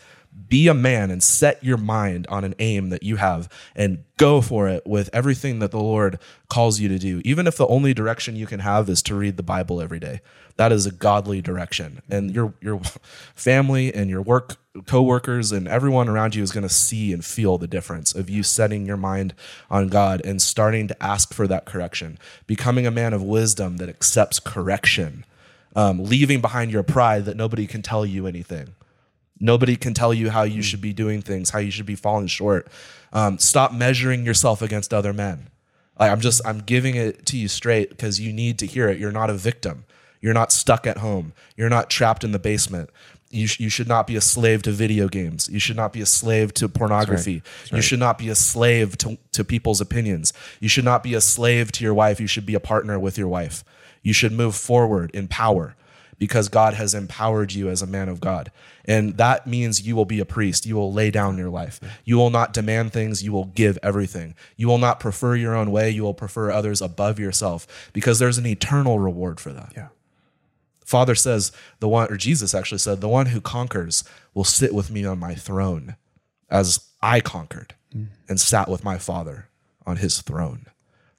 [0.47, 4.41] Be a man and set your mind on an aim that you have and go
[4.41, 6.19] for it with everything that the Lord
[6.49, 7.21] calls you to do.
[7.25, 10.21] Even if the only direction you can have is to read the Bible every day.
[10.57, 12.01] That is a godly direction.
[12.09, 12.81] And your your
[13.35, 17.57] family and your work coworkers and everyone around you is going to see and feel
[17.57, 19.33] the difference of you setting your mind
[19.69, 23.89] on God and starting to ask for that correction, becoming a man of wisdom that
[23.89, 25.25] accepts correction,
[25.75, 28.75] um, leaving behind your pride that nobody can tell you anything.
[29.39, 32.27] Nobody can tell you how you should be doing things, how you should be falling
[32.27, 32.67] short.
[33.13, 35.49] Um, stop measuring yourself against other men.
[35.99, 38.99] Like I'm just I'm giving it to you straight because you need to hear it.
[38.99, 39.85] You're not a victim.
[40.21, 41.33] You're not stuck at home.
[41.55, 42.89] You're not trapped in the basement.
[43.31, 45.47] You, sh- you should not be a slave to video games.
[45.49, 47.43] You should not be a slave to pornography.
[47.71, 50.33] You should not be a slave to, to people's opinions.
[50.59, 52.19] You should not be a slave to your wife.
[52.19, 53.63] You should be a partner with your wife.
[54.01, 55.75] You should move forward in power
[56.19, 58.51] because God has empowered you as a man of God.
[58.85, 60.65] And that means you will be a priest.
[60.65, 61.79] You will lay down your life.
[62.03, 63.23] You will not demand things.
[63.23, 64.35] You will give everything.
[64.57, 65.89] You will not prefer your own way.
[65.89, 69.73] You will prefer others above yourself because there's an eternal reward for that.
[69.75, 69.87] yeah.
[70.85, 74.03] Father says, the one, or Jesus actually said, the one who conquers
[74.33, 75.95] will sit with me on my throne
[76.49, 78.07] as I conquered mm.
[78.27, 79.49] and sat with my Father
[79.85, 80.65] on his throne.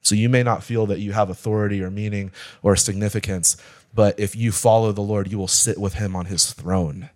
[0.01, 2.31] So you may not feel that you have authority or meaning
[2.61, 3.55] or significance,
[3.93, 7.09] but if you follow the Lord, you will sit with him on his throne.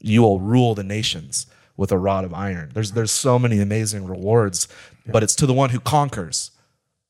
[0.00, 1.46] You will rule the nations
[1.76, 2.70] with a rod of iron.
[2.74, 4.68] There's there's so many amazing rewards,
[5.06, 6.50] but it's to the one who conquers,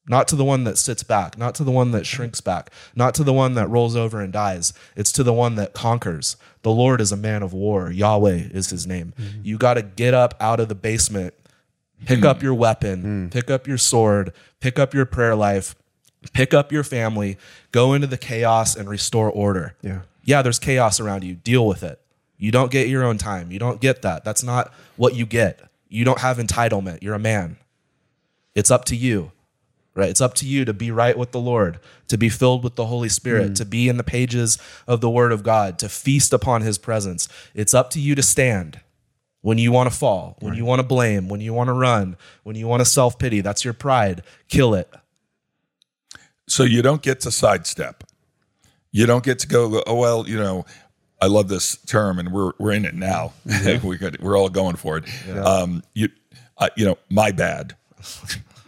[0.09, 3.15] not to the one that sits back, not to the one that shrinks back, not
[3.15, 4.73] to the one that rolls over and dies.
[4.97, 6.37] It's to the one that conquers.
[6.63, 7.91] The Lord is a man of war.
[7.91, 9.15] Yahweh is his name.
[9.19, 9.41] Mm-hmm.
[9.43, 11.35] You got to get up out of the basement,
[12.05, 12.27] pick hmm.
[12.27, 13.29] up your weapon, hmm.
[13.29, 15.75] pick up your sword, pick up your prayer life,
[16.33, 17.37] pick up your family,
[17.73, 19.77] go into the chaos and restore order.
[19.83, 20.01] Yeah.
[20.25, 21.35] Yeah, there's chaos around you.
[21.35, 22.01] Deal with it.
[22.37, 23.51] You don't get your own time.
[23.51, 24.25] You don't get that.
[24.25, 25.61] That's not what you get.
[25.89, 27.03] You don't have entitlement.
[27.03, 27.57] You're a man.
[28.55, 29.33] It's up to you,
[29.95, 30.11] right?
[30.11, 32.87] It's up to you to be right with the Lord, to be filled with the
[32.87, 33.55] Holy Spirit, mm.
[33.57, 37.29] to be in the pages of the Word of God, to feast upon His presence.
[37.55, 38.81] It's up to you to stand
[39.41, 42.17] when you want to fall, when you want to blame, when you want to run,
[42.43, 43.41] when you want to self pity.
[43.41, 44.23] That's your pride.
[44.49, 44.93] Kill it.
[46.49, 48.05] So you don't get to sidestep.
[48.91, 49.83] You don't get to go.
[49.87, 50.65] Oh well, you know.
[51.21, 53.33] I love this term, and we're we're in it now.
[53.83, 55.05] we could, we're all going for it.
[55.37, 56.11] Um, you,
[56.59, 57.75] uh, you know, my bad.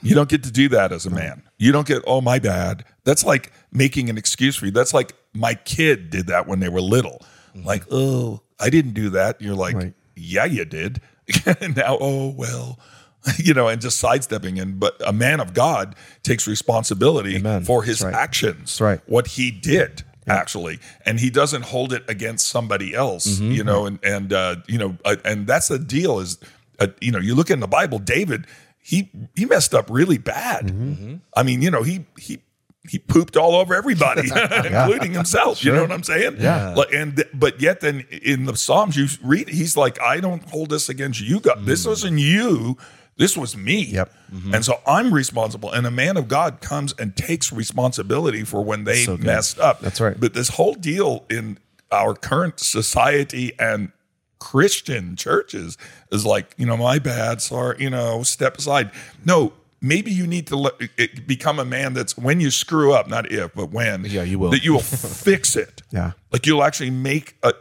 [0.02, 1.42] you don't get to do that as a man.
[1.58, 2.84] You don't get, oh my bad.
[3.04, 4.72] That's like making an excuse for you.
[4.72, 7.22] That's like my kid did that when they were little.
[7.54, 9.40] Like, oh, I didn't do that.
[9.40, 9.94] You're like, Right.
[10.16, 11.00] yeah, you did.
[11.76, 12.80] now, oh well,
[13.36, 14.58] you know, and just sidestepping.
[14.58, 17.64] And but a man of God takes responsibility Amen.
[17.64, 18.14] for his right.
[18.14, 19.00] actions, right.
[19.06, 23.52] what he did actually, and he doesn't hold it against somebody else, Mm-hmm.
[23.52, 26.38] you know, and and uh, you know, uh, and that's the deal is,
[26.78, 28.46] uh, you know, you look in the Bible, David,
[28.80, 30.66] he he messed up really bad.
[30.68, 31.16] Mm-hmm.
[31.36, 32.40] I mean, you know, he he.
[32.88, 34.30] He pooped all over everybody,
[34.66, 35.62] including himself.
[35.62, 36.36] You know what I'm saying?
[36.40, 36.74] Yeah.
[36.74, 40.70] Like, and but yet, then in the Psalms, you read, he's like, "I don't hold
[40.70, 41.66] this against you, God.
[41.66, 42.78] This wasn't you.
[43.20, 44.12] This was me." Yep.
[44.52, 45.70] And so I'm responsible.
[45.70, 49.80] And a man of God comes and takes responsibility for when they So messed up.
[49.80, 50.18] That's right.
[50.18, 51.58] But this whole deal in
[51.92, 53.92] our current society and
[54.38, 55.76] Christian churches
[56.10, 58.90] is like, you know, my bad, sorry, you know, step aside.
[59.24, 63.08] No, maybe you need to let, it, become a man that's when you screw up,
[63.08, 64.04] not if, but when.
[64.04, 64.50] Yeah, you will.
[64.50, 65.79] That you will fix it.
[65.90, 66.12] Yeah.
[66.32, 67.52] Like you'll actually make a,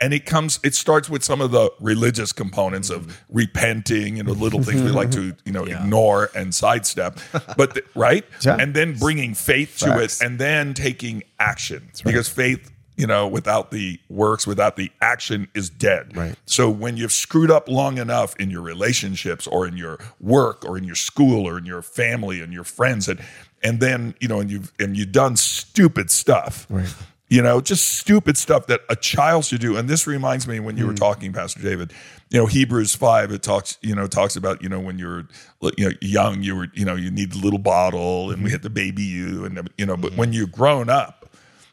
[0.00, 3.36] and it comes, it starts with some of the religious components of mm-hmm.
[3.36, 7.18] repenting and the little things we like to, you know, ignore and sidestep.
[7.56, 8.24] But, the, right?
[8.44, 8.56] Yeah.
[8.58, 13.70] And then bringing faith to it and then taking action because faith, you know, without
[13.70, 16.16] the works, without the action is dead.
[16.16, 16.34] Right.
[16.46, 20.76] So when you've screwed up long enough in your relationships or in your work or
[20.76, 23.20] in your school or in your family and your friends and
[23.62, 26.66] and then, you know, and you've and you've done stupid stuff.
[26.68, 26.92] Right.
[27.30, 29.76] You know, just stupid stuff that a child should do.
[29.76, 30.96] And this reminds me when you were hmm.
[30.96, 31.92] talking, Pastor David,
[32.30, 35.28] you know, Hebrews 5, it talks, you know, talks about, you know, when you're
[35.76, 38.52] you know young, you were, you know, you need the little bottle and we hmm.
[38.52, 40.18] had to baby you and you know, but hmm.
[40.18, 41.28] when you're grown up,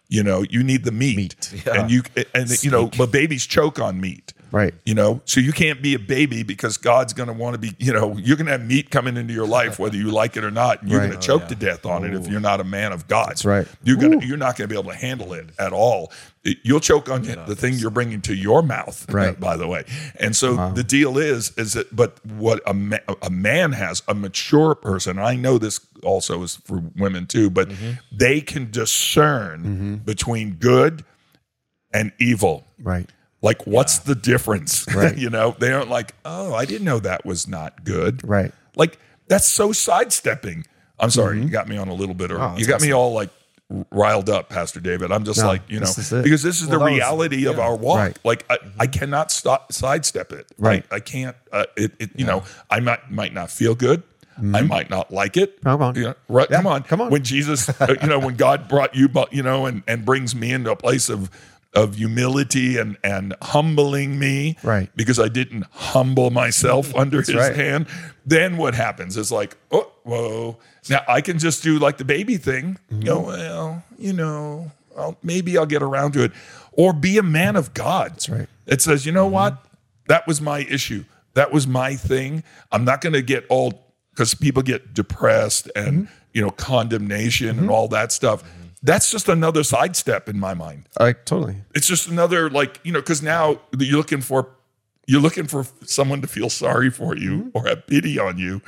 [0.09, 1.51] you know, you need the meat.
[1.67, 2.03] And you
[2.33, 4.33] and you know, but babies choke on meat.
[4.55, 4.73] Right.
[4.85, 7.73] You know, so you can't be a baby because God's going to want to be,
[7.77, 10.45] you know, you're going to have meat coming into your life whether you like it
[10.45, 10.81] or not.
[10.81, 11.07] And you're Right.
[11.09, 13.31] going to choke oh, to death on it if you're not a man of God.
[13.31, 13.67] That's right.
[13.83, 16.13] You're going to you're not going to be able to handle it at all.
[16.63, 19.37] You'll choke on the thing you're bringing to your mouth, uh, Right.
[19.37, 19.83] by the way.
[20.21, 20.69] And so uh-huh.
[20.75, 25.19] the deal is is that but what a ma- a man has, a mature person,
[25.19, 27.91] I know this also is for women too, but Mm-hmm.
[28.17, 29.95] they can discern mm-hmm.
[30.05, 31.03] between good
[31.93, 32.63] and evil.
[32.81, 33.09] Right.
[33.45, 34.85] Like, what's the difference?
[34.95, 35.17] Right.
[35.17, 38.27] you know, they aren't like, oh, I didn't know that was not good.
[38.27, 38.51] Right.
[38.75, 40.65] Like, that's so sidestepping.
[40.99, 41.45] I'm sorry, Mm-hmm.
[41.45, 43.29] you got me on a little bit, or Oh, you got me all like
[43.91, 45.11] riled up, Pastor David.
[45.11, 47.45] I'm just No, like, you know, this because this is Well, the that was- reality
[47.47, 47.97] of our walk.
[47.97, 48.19] Right.
[48.23, 50.47] Like, I, I cannot stop sidestep it.
[50.57, 50.85] Right.
[50.91, 51.35] I, I can't.
[51.51, 52.09] Uh, it, it.
[52.15, 54.03] You know, I might might not feel good.
[54.37, 55.57] I might not like it.
[55.61, 55.67] Mm-hmm.
[55.69, 55.95] Come on.
[55.95, 56.83] You know, right, come on.
[56.83, 57.09] come on.
[57.09, 60.51] When Jesus, uh, you know, when God brought you, you know, and, and brings me
[60.51, 61.29] into a place of
[61.75, 64.89] of humility and and humbling me, Right.
[64.95, 67.55] Because I didn't humble myself under His right.
[67.55, 67.87] hand.
[68.25, 69.17] Then what happens?
[69.17, 70.57] is like, oh, whoa.
[70.89, 72.77] Now I can just do like the baby thing.
[72.91, 73.01] Mm-hmm.
[73.01, 76.31] Go, well, you know, I'll, maybe I'll get around to it,
[76.71, 78.13] or be a man of God.
[78.13, 78.47] That's right.
[78.65, 79.33] It says, you know mm-hmm.
[79.33, 79.65] what?
[80.07, 81.05] That was my issue.
[81.33, 82.43] That was my thing.
[82.71, 86.13] I'm not going to get all because people get depressed and mm-hmm.
[86.33, 87.71] you know condemnation and mm-hmm.
[87.71, 88.43] all that stuff.
[88.85, 90.87] That's just another sidestep in my mind.
[90.99, 91.57] I totally.
[91.73, 94.49] It's just another like you know because now you're looking for
[95.07, 97.49] you're looking for someone to feel sorry for you mm-hmm.
[97.53, 98.61] or have pity on you.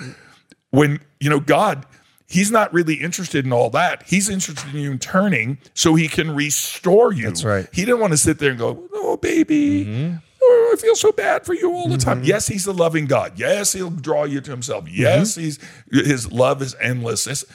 [0.71, 1.85] When you know God,
[2.29, 4.03] He's not really interested in all that.
[4.07, 7.27] He's interested in you turning so He can restore you.
[7.27, 7.67] That's right.
[7.71, 10.15] He didn't want to sit there and go, "Oh, baby." Mm-hmm.
[10.41, 12.17] Oh, I feel so bad for you all the time.
[12.17, 12.27] Mm-hmm.
[12.27, 13.33] Yes, he's a loving God.
[13.37, 14.89] Yes, he'll draw you to himself.
[14.89, 15.59] Yes, he's
[15.91, 17.27] his love is endless.
[17.27, 17.45] It's-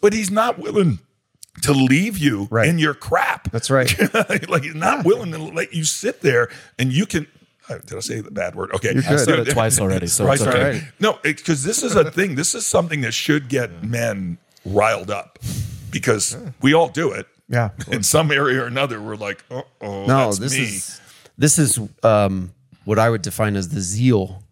[0.00, 0.98] But he's not willing
[1.62, 2.68] to leave you Right.
[2.68, 3.50] in your crap.
[3.52, 3.94] That's right.
[4.48, 6.48] like he's not willing to let you sit there
[6.78, 7.26] and you can.
[7.68, 8.72] uh, Did I say the bad word?
[8.74, 10.58] Okay, You're I said it twice already, so Twice it's okay.
[10.58, 10.82] already.
[10.98, 12.34] No, because this is a thing.
[12.36, 15.38] This is something that should get men riled up
[15.90, 17.26] because we all do it.
[17.48, 17.70] Yeah.
[17.88, 20.62] In some area or another, we're like, oh, oh No, that's this me.
[20.64, 21.00] is
[21.36, 22.52] this is um,
[22.84, 24.42] what I would define as the zeal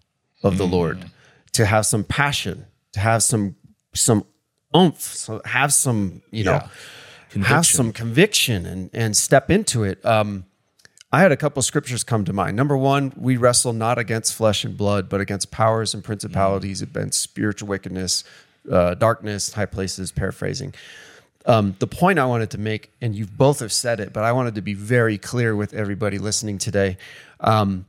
[0.42, 1.10] of the Lord.
[1.54, 3.56] To have some passion, to have some
[3.94, 4.24] some
[4.76, 6.62] oomph, so have some you know,
[7.44, 10.04] have some conviction and and step into it.
[10.04, 10.46] Um,
[11.12, 12.56] I had a couple scriptures come to mind.
[12.56, 17.20] Number one, we wrestle not against flesh and blood, but against powers and principalities, against
[17.20, 18.22] spiritual wickedness,
[18.70, 20.12] uh, darkness, high places.
[20.12, 20.72] Paraphrasing.
[21.46, 24.32] Um, the point I wanted to make, and you both have said it, but I
[24.32, 26.98] wanted to be very clear with everybody listening today.
[27.40, 27.86] Um,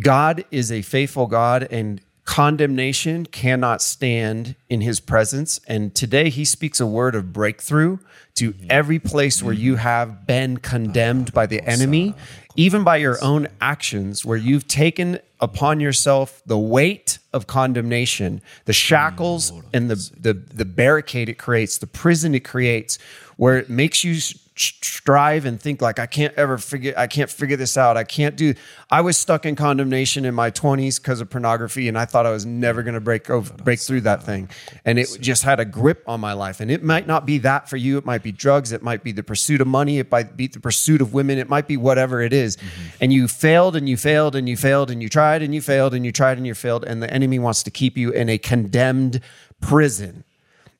[0.00, 2.00] God is a faithful God, and
[2.36, 5.58] condemnation cannot stand in his presence.
[5.66, 7.96] And today he speaks a word of breakthrough
[8.34, 12.12] to every place where you have been condemned by the enemy,
[12.54, 18.74] even by your own actions, where you've taken upon yourself the weight of condemnation, the
[18.74, 22.98] shackles and the, the, the barricade it creates, the prison it creates,
[23.38, 24.20] where it makes you
[24.58, 27.96] strive and think like I can't ever figure I can't figure this out.
[27.96, 28.54] I can't do
[28.90, 32.30] I was stuck in condemnation in my 20s because of pornography and I thought I
[32.30, 34.48] was never going to break over, break through that thing.
[34.84, 36.60] And it just had a grip on my life.
[36.60, 37.98] And it might not be that for you.
[37.98, 40.60] It might be drugs, it might be the pursuit of money, it might be the
[40.60, 42.56] pursuit of women, it might be whatever it is.
[42.56, 42.96] Mm-hmm.
[43.02, 45.92] And you failed and you failed and you failed and you tried and you failed
[45.92, 48.38] and you tried and you failed and the enemy wants to keep you in a
[48.38, 49.20] condemned
[49.60, 50.24] prison.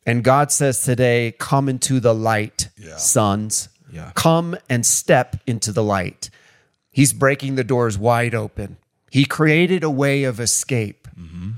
[0.07, 3.69] And God says today, come into the light, sons.
[3.93, 4.13] Yeah.
[4.15, 6.31] Come and step into the light.
[6.91, 8.77] He's breaking the doors wide open.
[9.11, 11.09] He created a way of escape.
[11.19, 11.51] Mm-hmm.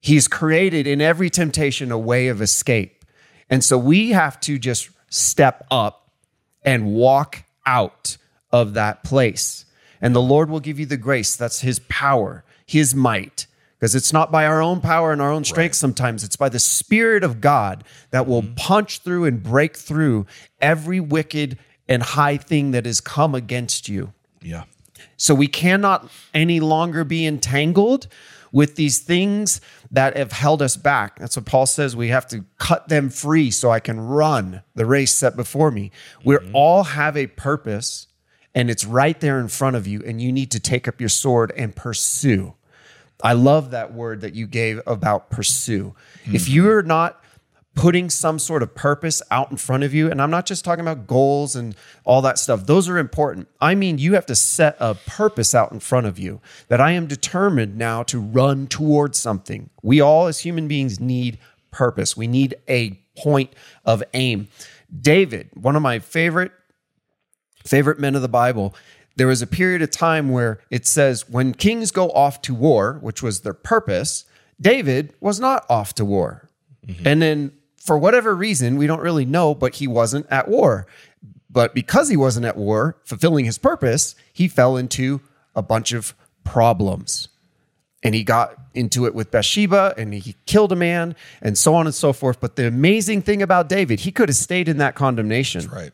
[0.00, 3.04] He's created in every temptation a way of escape.
[3.50, 6.10] And so we have to just step up
[6.62, 8.16] and walk out
[8.50, 9.64] of that place.
[10.00, 11.34] And the Lord will give you the grace.
[11.34, 13.46] That's his power, his might.
[13.78, 16.58] Because it's not by our own power and our own strength sometimes it's by the
[16.58, 18.54] spirit of god that will mm-hmm.
[18.54, 20.26] punch through and break through
[20.60, 21.58] every wicked
[21.88, 24.12] and high thing that has come against you
[24.42, 24.64] Yeah.
[25.16, 28.08] so we cannot any longer be entangled
[28.50, 29.60] with these things
[29.90, 31.18] that have held us back.
[31.18, 31.94] That's what Paul says.
[31.94, 35.90] We have to cut them free so I can run the race set before me.
[36.24, 36.54] We mm-hmm.
[36.54, 38.06] all have a purpose
[38.54, 41.08] and it's right there in front of you, and you need to take up your
[41.08, 42.54] sword and pursue.
[43.22, 45.94] I love that word that you gave about pursue.
[46.24, 46.36] Hmm.
[46.36, 47.22] If you're not
[47.74, 50.80] putting some sort of purpose out in front of you, and I'm not just talking
[50.80, 53.48] about goals and all that stuff, those are important.
[53.60, 56.92] I mean, you have to set a purpose out in front of you that I
[56.92, 59.70] am determined now to run towards something.
[59.82, 61.38] We all, as human beings, need
[61.70, 63.52] purpose, we need a point
[63.84, 64.48] of aim.
[65.00, 66.52] David, one of my favorite
[67.64, 68.74] favorite men of the Bible,
[69.18, 72.98] there was a period of time where it says when kings go off to war,
[73.02, 74.24] which was their purpose,
[74.60, 76.48] David was not off to war.
[76.86, 77.06] Mm-hmm.
[77.06, 80.86] And then for whatever reason, we don't really know, but he wasn't at war.
[81.50, 85.20] But because he wasn't at war, fulfilling his purpose, he fell into
[85.56, 86.14] a bunch of
[86.44, 87.28] problems.
[88.04, 91.86] And he got into it with Bathsheba and he killed a man and so on
[91.86, 92.38] and so forth.
[92.38, 95.66] But the amazing thing about David, he could have stayed in that condemnation.
[95.68, 95.90] Right.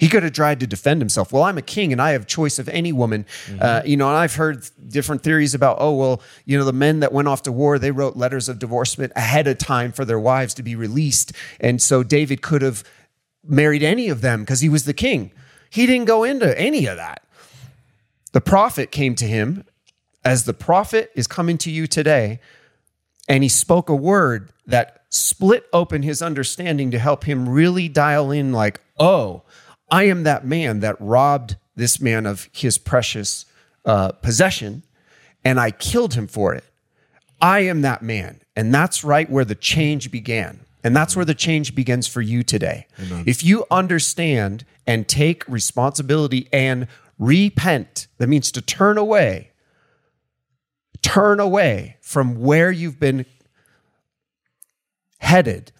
[0.00, 1.30] He could have tried to defend himself.
[1.30, 3.26] Well, I'm a king and I have choice of any woman.
[3.60, 7.00] Uh, you know, and I've heard different theories about, oh, well, you know, the men
[7.00, 10.18] that went off to war, they wrote letters of divorcement ahead of time for their
[10.18, 11.32] wives to be released.
[11.60, 12.82] And so David could have
[13.46, 15.32] married any of them because he was the king.
[15.68, 17.22] He didn't go into any of that.
[18.32, 19.64] The prophet came to him
[20.24, 22.40] as the prophet is coming to you today,
[23.28, 28.30] and he spoke a word that split open his understanding to help him really dial
[28.30, 29.42] in like, oh,
[29.90, 33.46] I am that man that robbed this man of his precious
[33.84, 34.82] uh, possession,
[35.44, 36.64] and I killed him for it.
[37.40, 38.40] I am that man.
[38.54, 40.60] And that's right where the change began.
[40.84, 42.86] And that's where the change begins for you today.
[43.26, 46.86] If you understand and take responsibility and
[47.18, 49.50] repent, that means to turn away,
[51.02, 53.26] turn away from where you've been
[55.18, 55.72] headed,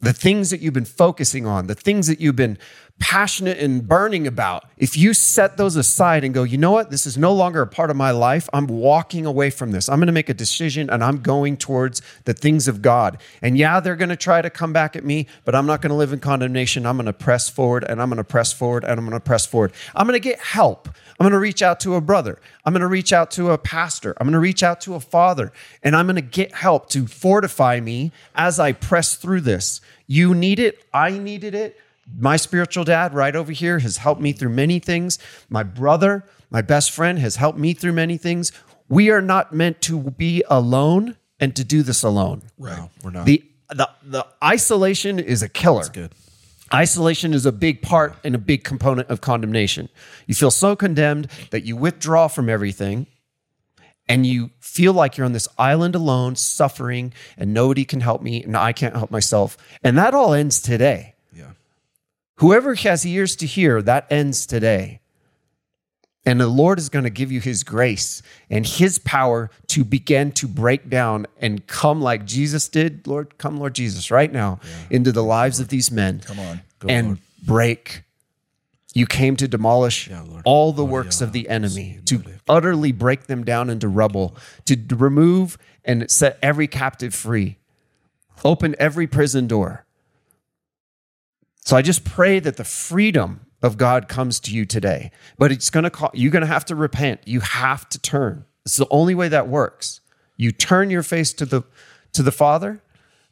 [0.00, 2.56] the things that you've been focusing on, the things that you've been
[3.00, 7.06] passionate and burning about, if you set those aside and go, you know what, this
[7.06, 9.88] is no longer a part of my life, I'm walking away from this.
[9.88, 13.18] I'm going to make a decision and I'm going towards the things of God.
[13.42, 15.90] And yeah, they're going to try to come back at me, but I'm not going
[15.90, 16.86] to live in condemnation.
[16.86, 19.24] I'm going to press forward and I'm going to press forward and I'm going to
[19.24, 19.72] press forward.
[19.96, 20.88] I'm going to get help.
[21.18, 22.38] I'm going to reach out to a brother.
[22.64, 24.14] I'm going to reach out to a pastor.
[24.18, 27.06] I'm going to reach out to a father and I'm going to get help to
[27.06, 29.80] fortify me as I press through this.
[30.06, 30.84] You need it.
[30.92, 31.78] I needed it.
[32.18, 35.18] My spiritual dad, right over here, has helped me through many things.
[35.48, 38.52] My brother, my best friend, has helped me through many things.
[38.88, 42.42] We are not meant to be alone and to do this alone.
[42.58, 42.88] Right.
[43.02, 43.26] We're not.
[43.26, 45.88] The, the, the isolation is a killer.
[45.88, 46.12] good.
[46.72, 49.88] Isolation is a big part and a big component of condemnation.
[50.26, 53.06] You feel so condemned that you withdraw from everything
[54.08, 58.42] and you feel like you're on this island alone, suffering, and nobody can help me,
[58.42, 59.56] and I can't help myself.
[59.84, 61.09] And that all ends today.
[62.40, 62.46] Yeah.
[62.46, 65.00] Whoever has ears to hear, that ends today.
[66.26, 70.32] And the Lord is going to give you his grace and his power to begin
[70.32, 73.06] to break down and come like Jesus did.
[73.06, 74.60] Lord, come, Lord Jesus, right now
[74.90, 76.20] into the lives of these men.
[76.20, 76.60] Come on.
[76.78, 77.18] Go, and Lord.
[77.46, 78.02] break.
[78.92, 81.26] You came to demolish Yeah, all the Lord, works yeah.
[81.28, 84.36] of the enemy, to utterly break them down into rubble,
[84.66, 87.56] to remove and set every captive free,
[88.44, 89.86] open every prison door.
[91.60, 95.10] So I just pray that the freedom of God comes to you today.
[95.38, 97.20] But it's going to call you're going to have to repent.
[97.26, 98.44] You have to turn.
[98.64, 100.00] It's the only way that works.
[100.36, 101.62] You turn your face to the
[102.12, 102.82] to the Father,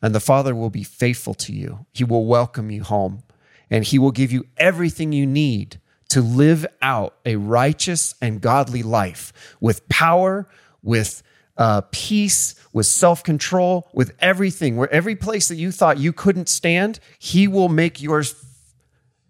[0.03, 1.87] and the Father will be faithful to you.
[1.93, 3.23] He will welcome you home,
[3.71, 5.81] and he will give you everything you need
[6.11, 10.49] to live out a righteous and godly life with power,
[10.83, 11.23] with
[11.59, 14.77] uh, peace, with self control, with everything.
[14.77, 18.35] Where every place that you thought you couldn't stand, He will make yours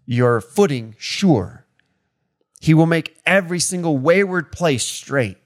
[0.05, 1.65] your footing sure.
[2.59, 5.37] He will make every single wayward place straight.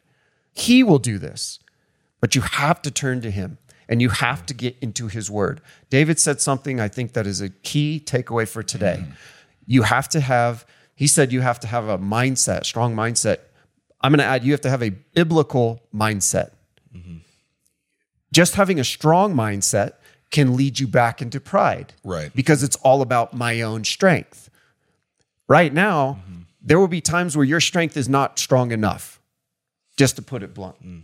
[0.53, 1.59] He will do this.
[2.21, 3.57] But you have to turn to him
[3.89, 5.61] and you have to get into his word.
[5.89, 9.03] David said something I think that is a key takeaway for today.
[9.65, 10.65] You have to have,
[10.95, 13.39] he said, you have to have a mindset, strong mindset.
[13.99, 16.51] I'm going to add, you have to have a biblical mindset.
[16.95, 17.17] Mm-hmm.
[18.31, 19.93] Just having a strong mindset
[20.31, 22.31] can lead you back into pride Right.
[22.33, 24.49] because it's all about my own strength.
[25.47, 26.41] Right now, mm-hmm.
[26.61, 29.21] there will be times where your strength is not strong enough,
[29.97, 30.83] just to put it blunt.
[30.83, 31.03] Mm.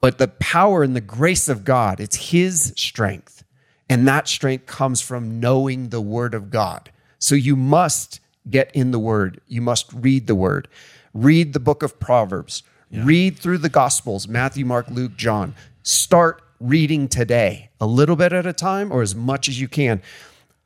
[0.00, 3.42] but the power and the grace of God, it's his strength.
[3.90, 6.92] And that strength comes from knowing the word of God.
[7.18, 9.40] So you must get in the word.
[9.48, 10.68] You must read the word.
[11.14, 12.62] Read the book of Proverbs.
[12.90, 15.54] Read through the gospels, Matthew, Mark, Luke, John.
[15.82, 20.02] Start reading today, a little bit at a time or as much as you can.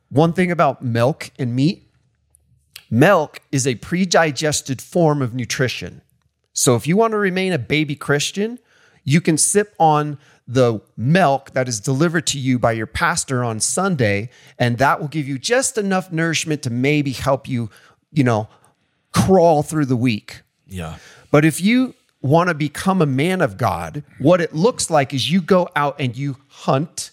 [0.09, 1.87] One thing about milk and meat,
[2.89, 6.01] milk is a pre-digested form of nutrition.
[6.53, 8.59] So if you want to remain a baby Christian,
[9.03, 10.17] you can sip on
[10.47, 14.29] the milk that is delivered to you by your pastor on Sunday,
[14.59, 17.69] and that will give you just enough nourishment to maybe help you,
[18.11, 18.47] you know,
[19.11, 20.41] crawl through the week.
[20.67, 20.97] Yeah.
[21.31, 25.29] But if you want to become a man of God, what it looks like is
[25.29, 27.11] you go out and you hunt,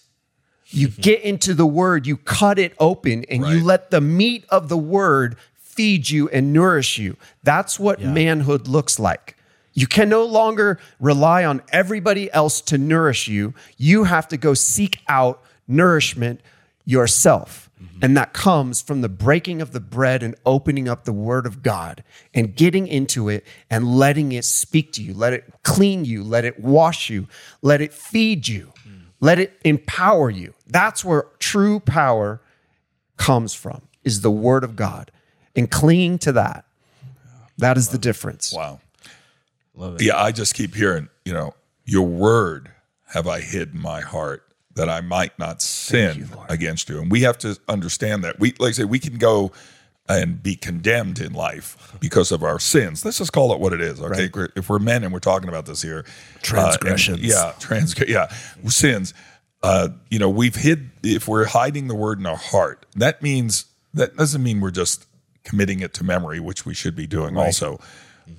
[0.67, 4.69] you get into the word, you cut it open, and you let the meat of
[4.69, 7.17] the word feed you and nourish you.
[7.43, 9.37] That's what manhood looks like.
[9.73, 13.53] You can no longer rely on everybody else to nourish you.
[13.77, 16.41] You have to go seek out nourishment
[16.85, 17.69] yourself.
[17.81, 17.99] Mm-hmm.
[18.03, 21.63] And that comes from the breaking of the bread and opening up the word of
[21.63, 22.03] God
[22.33, 25.13] and getting into it and letting it speak to you.
[25.13, 26.23] Let it clean you.
[26.23, 27.27] Let it wash you.
[27.61, 28.71] Let it feed you.
[28.87, 29.01] Mm.
[29.19, 30.53] Let it empower you.
[30.67, 32.41] That's where true power
[33.17, 35.11] comes from, is the word of God.
[35.55, 36.65] And clinging to that.
[37.57, 38.53] That is the difference.
[38.53, 38.79] Wow.
[39.75, 40.03] Love it.
[40.03, 41.53] Yeah, I just keep hearing, you know,
[41.85, 42.71] your word
[43.07, 44.43] have I hid in my heart
[44.75, 47.01] that I might not sin against you.
[47.01, 48.39] And we have to understand that.
[48.39, 49.51] We like I say we can go
[50.09, 53.05] and be condemned in life because of our sins.
[53.05, 54.01] Let's just call it what it is.
[54.01, 54.29] Okay.
[54.55, 55.99] If we're men and we're talking about this here.
[55.99, 57.19] uh, and- Transgressions.
[57.21, 58.27] yeah, trans yeah.
[58.67, 59.13] Sins.
[59.63, 63.65] Uh, you know, we've hid if we're hiding the word in our heart, that means
[63.93, 65.05] that doesn't mean we're just
[65.43, 67.79] committing it to memory, which we should be doing also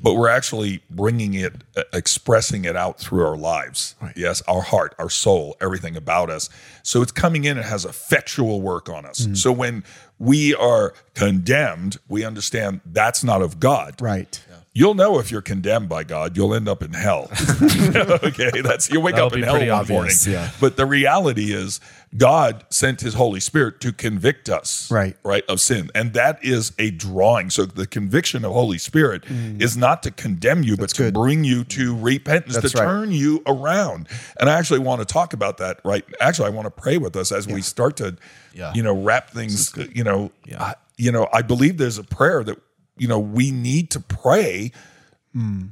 [0.03, 3.95] but we're actually bringing it, uh, expressing it out through our lives.
[4.17, 6.49] Yes, our heart, our soul, everything about us.
[6.83, 9.27] So it's coming in it has effectual work on us.
[9.35, 9.85] So when
[10.19, 14.01] we are condemned, we understand that's not of God.
[14.01, 14.43] Right.
[14.75, 17.29] You'll know if you're condemned by God, you'll end up in hell.
[17.63, 20.41] okay, that's you wake That'll up in hell one obvious, morning.
[20.43, 20.51] yeah.
[20.63, 21.79] But the reality is,
[22.17, 25.15] God sent His Holy Spirit to convict us, Right.
[25.25, 27.51] right, of sin, and that is a drawing.
[27.51, 29.61] So the conviction of Holy Spirit mm.
[29.61, 31.15] is not to condemn you, but to good.
[31.15, 32.85] bring you to repentance, That's to right.
[32.87, 34.09] turn you around.
[34.41, 35.81] And I actually want to talk about that.
[35.85, 38.17] Right, actually, I want to pray with us as we start to,
[38.55, 38.73] Yeah.
[38.75, 39.75] you know, wrap things.
[39.95, 42.59] You know, I, you know, I believe there's a prayer that
[42.97, 44.73] you know we need to pray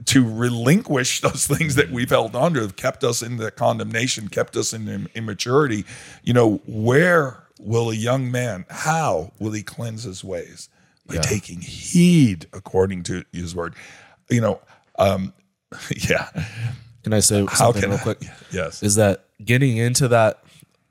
[0.06, 4.28] to relinquish those things that we've held on to have kept us in the condemnation,
[4.28, 5.84] kept us in immaturity.
[6.22, 10.70] You know, where will a young man, how will he cleanse his ways?
[11.06, 11.20] By Yeah.
[11.20, 13.74] taking heed according to his word.
[14.30, 14.60] You know,
[14.98, 15.34] um,
[16.08, 16.30] yeah.
[17.02, 18.22] Can I say How something can real I- quick?
[18.50, 18.82] Yes.
[18.82, 20.42] Is that getting into that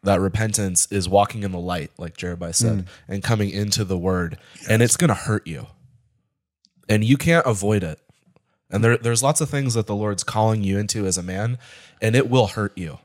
[0.04, 4.38] that repentance is walking in the light, like Jeremiah said, and coming into the word.
[4.70, 5.66] And it's gonna hurt you.
[6.90, 8.00] And you can't avoid it.
[8.72, 11.58] And there, there's lots of things that the Lord's calling you into as a man,
[12.02, 13.00] and it will hurt you.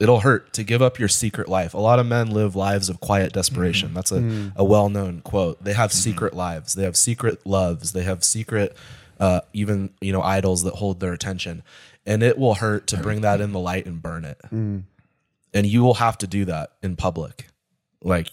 [0.00, 1.74] It'll hurt to give up your secret life.
[1.74, 3.90] A lot of men live lives of quiet desperation.
[3.90, 3.94] Mm-hmm.
[3.94, 4.56] That's a, mm.
[4.56, 5.62] a well known quote.
[5.62, 5.98] They have mm-hmm.
[5.98, 8.76] secret lives, they have secret loves, they have secret,
[9.20, 11.62] uh, even, you know, idols that hold their attention.
[12.04, 14.40] And it will hurt to bring that in the light and burn it.
[14.52, 14.82] Mm.
[15.54, 17.46] And you will have to do that in public.
[18.02, 18.30] Like,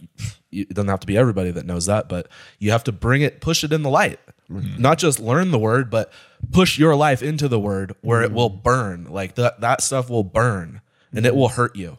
[0.51, 2.27] it doesn't have to be everybody that knows that, but
[2.57, 4.19] you have to bring it, push it in the light.
[4.51, 4.81] Mm-hmm.
[4.81, 6.11] Not just learn the word, but
[6.51, 8.35] push your life into the word where it mm-hmm.
[8.35, 9.05] will burn.
[9.05, 10.81] Like that, that stuff will burn
[11.11, 11.37] and it mm-hmm.
[11.37, 11.97] will hurt you.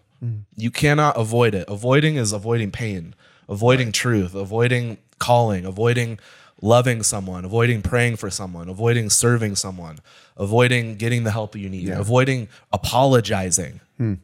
[0.56, 1.64] You cannot avoid it.
[1.68, 3.14] Avoiding is avoiding pain,
[3.48, 6.18] avoiding truth, avoiding calling, avoiding
[6.60, 9.98] loving someone, avoiding praying for someone, avoiding serving someone,
[10.36, 13.80] avoiding getting the help you need, avoiding apologizing.
[13.97, 14.14] Hmm.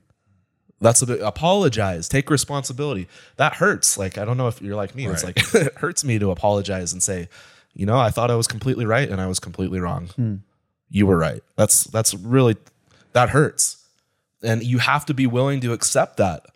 [0.80, 3.08] That's a bit apologize, take responsibility.
[3.36, 3.96] That hurts.
[3.96, 5.06] Like I don't know if you're like me.
[5.06, 7.28] It's like it hurts me to apologize and say,
[7.74, 10.08] you know, I thought I was completely right and I was completely wrong.
[10.08, 10.34] Hmm.
[10.90, 11.42] You were right.
[11.56, 12.56] That's that's really
[13.12, 13.84] that hurts.
[14.42, 16.46] And you have to be willing to accept that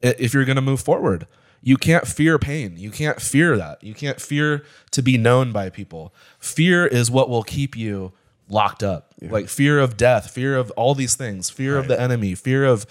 [0.00, 1.26] if you're going to move forward.
[1.64, 2.74] You can't fear pain.
[2.76, 3.84] You can't fear that.
[3.84, 6.12] You can't fear to be known by people.
[6.40, 8.12] Fear is what will keep you
[8.48, 9.14] locked up.
[9.20, 12.84] Like fear of death, fear of all these things, fear of the enemy, fear of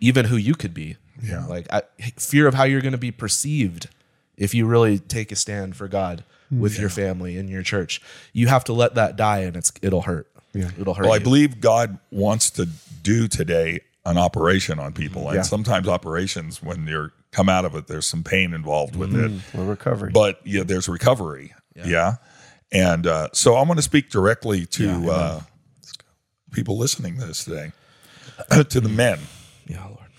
[0.00, 0.96] even who you could be.
[1.22, 1.46] Yeah.
[1.46, 1.82] Like I,
[2.16, 3.88] fear of how you're going to be perceived
[4.36, 8.00] if you really take a stand for God with your family and your church.
[8.32, 10.28] You have to let that die and it's it'll hurt.
[10.54, 10.70] Yeah.
[10.80, 11.04] It'll hurt.
[11.04, 12.66] Well, I believe God wants to
[13.02, 15.42] do today an operation on people, and Yeah.
[15.42, 19.30] sometimes operations when you're come out of it, there's some pain involved with it.
[19.54, 20.10] Or recovery.
[20.12, 21.52] but yeah, there's recovery.
[21.74, 22.14] Yeah.
[22.72, 25.40] And uh, so I want to speak directly to uh,
[26.52, 27.72] people listening to this today,
[28.70, 29.18] to the men,
[29.68, 30.10] Yeah, Lord.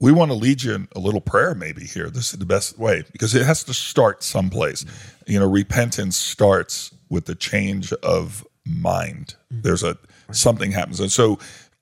[0.00, 2.08] we want to lead you in a little prayer maybe here.
[2.08, 4.84] This is the best way because it has to start someplace.
[5.26, 9.34] You know, repentance starts with the change of mind.
[9.50, 9.98] There's a
[10.32, 11.00] something happens.
[11.00, 11.38] And so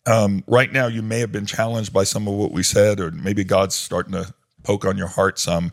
[0.07, 3.11] um, right now you may have been challenged by some of what we said, or
[3.11, 4.35] maybe God's starting to
[4.65, 5.73] poke on your heart some.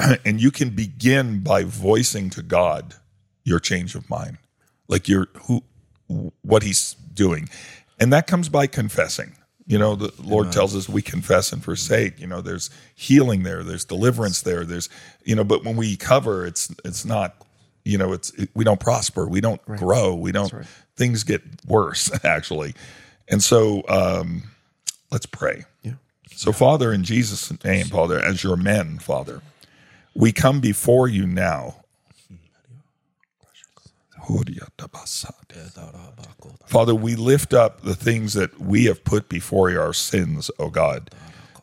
[0.24, 2.94] And you can begin by voicing to God
[3.42, 4.38] your change of mind.
[4.86, 5.64] Like your who
[6.42, 7.48] what he's doing.
[8.02, 9.36] And that comes by confessing.
[9.64, 12.18] You know, the Lord tells us we confess and forsake.
[12.18, 14.88] You know, there's healing there, there's deliverance there, there's
[15.22, 17.36] you know, but when we cover, it's it's not,
[17.84, 20.52] you know, it's it, we don't prosper, we don't grow, we don't
[20.96, 22.74] things get worse actually.
[23.28, 24.42] And so um
[25.12, 25.64] let's pray.
[25.82, 25.92] Yeah.
[26.34, 29.42] So Father, in Jesus' name, Father, as your men, Father,
[30.12, 31.81] we come before you now.
[36.66, 40.70] Father, we lift up the things that we have put before you, our sins, oh
[40.70, 41.10] God.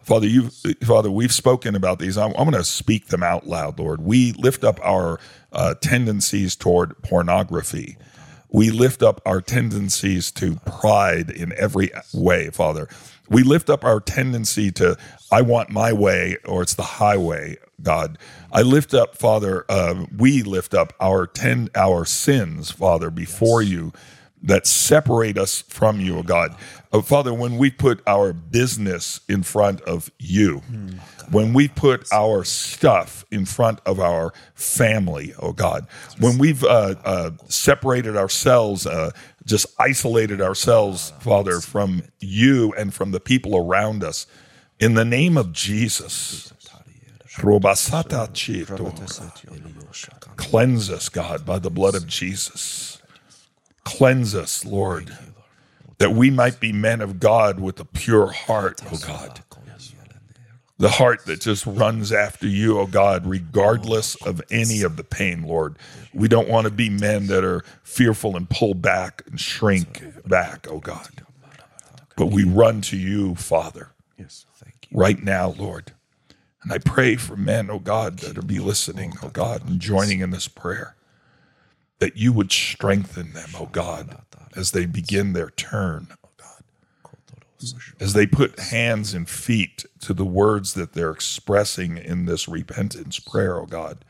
[0.02, 0.49] Father, you,
[0.84, 2.18] Father, we've spoken about these.
[2.18, 4.02] I'm, I'm going to speak them out loud, Lord.
[4.02, 5.19] We lift up our
[5.52, 7.95] uh, tendencies toward pornography.
[8.52, 12.90] We lift up our tendencies to pride in every way, Father.
[13.30, 14.98] We lift up our tendency to,
[15.32, 18.18] I want my way, or it's the highway, God.
[18.52, 23.94] I lift up, Father, uh, we lift up our ten, our sins, Father, before you
[24.42, 26.56] that separate us from you, oh God.
[26.94, 30.62] Uh, Father, when we put our business in front of you,
[31.30, 35.88] when we put our stuff in front of our family, oh God,
[36.20, 39.12] when we've uh, uh, separated ourselves, uh,
[39.50, 44.28] just isolated ourselves, Father, from you and from the people around us,
[44.80, 46.54] in the name of Jesus.
[50.38, 53.02] Cleanse us, God, by the blood of Jesus.
[53.84, 55.18] Cleanse us, Lord,
[55.98, 59.42] that we might be men of God with a pure heart, oh God.
[60.80, 65.44] The heart that just runs after you, oh God, regardless of any of the pain,
[65.44, 65.76] Lord.
[66.14, 70.68] We don't want to be men that are fearful and pull back and shrink back,
[70.70, 71.10] oh God.
[72.16, 74.46] But we run to you, Father, Yes.
[74.56, 74.98] thank you.
[74.98, 75.92] right now, Lord.
[76.64, 80.22] And I pray for men, oh God, that are be listening, oh God, and joining
[80.22, 80.96] in this prayer,
[82.00, 84.18] that you would strengthen them, oh God,
[84.56, 86.08] as they begin their turn.
[87.99, 93.19] As they put hands and feet to the words that they're expressing in this repentance
[93.19, 94.06] prayer, oh God.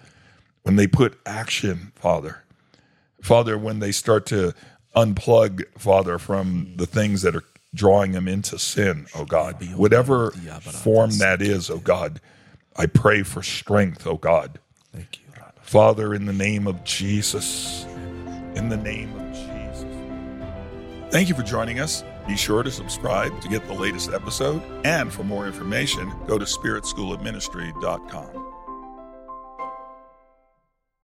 [0.63, 2.43] When they put action, Father,
[3.21, 4.53] Father, when they start to
[4.95, 7.43] unplug, Father, from the things that are
[7.73, 12.19] drawing them into sin, oh God, whatever form that is, oh God,
[12.75, 14.59] I pray for strength, oh God.
[14.93, 15.25] Thank you.
[15.61, 17.85] Father, in the name of Jesus,
[18.55, 19.85] in the name of Jesus.
[21.11, 22.03] Thank you for joining us.
[22.29, 24.61] Be sure to subscribe to get the latest episode.
[24.85, 28.38] And for more information, go to spiritschoolofministry.com.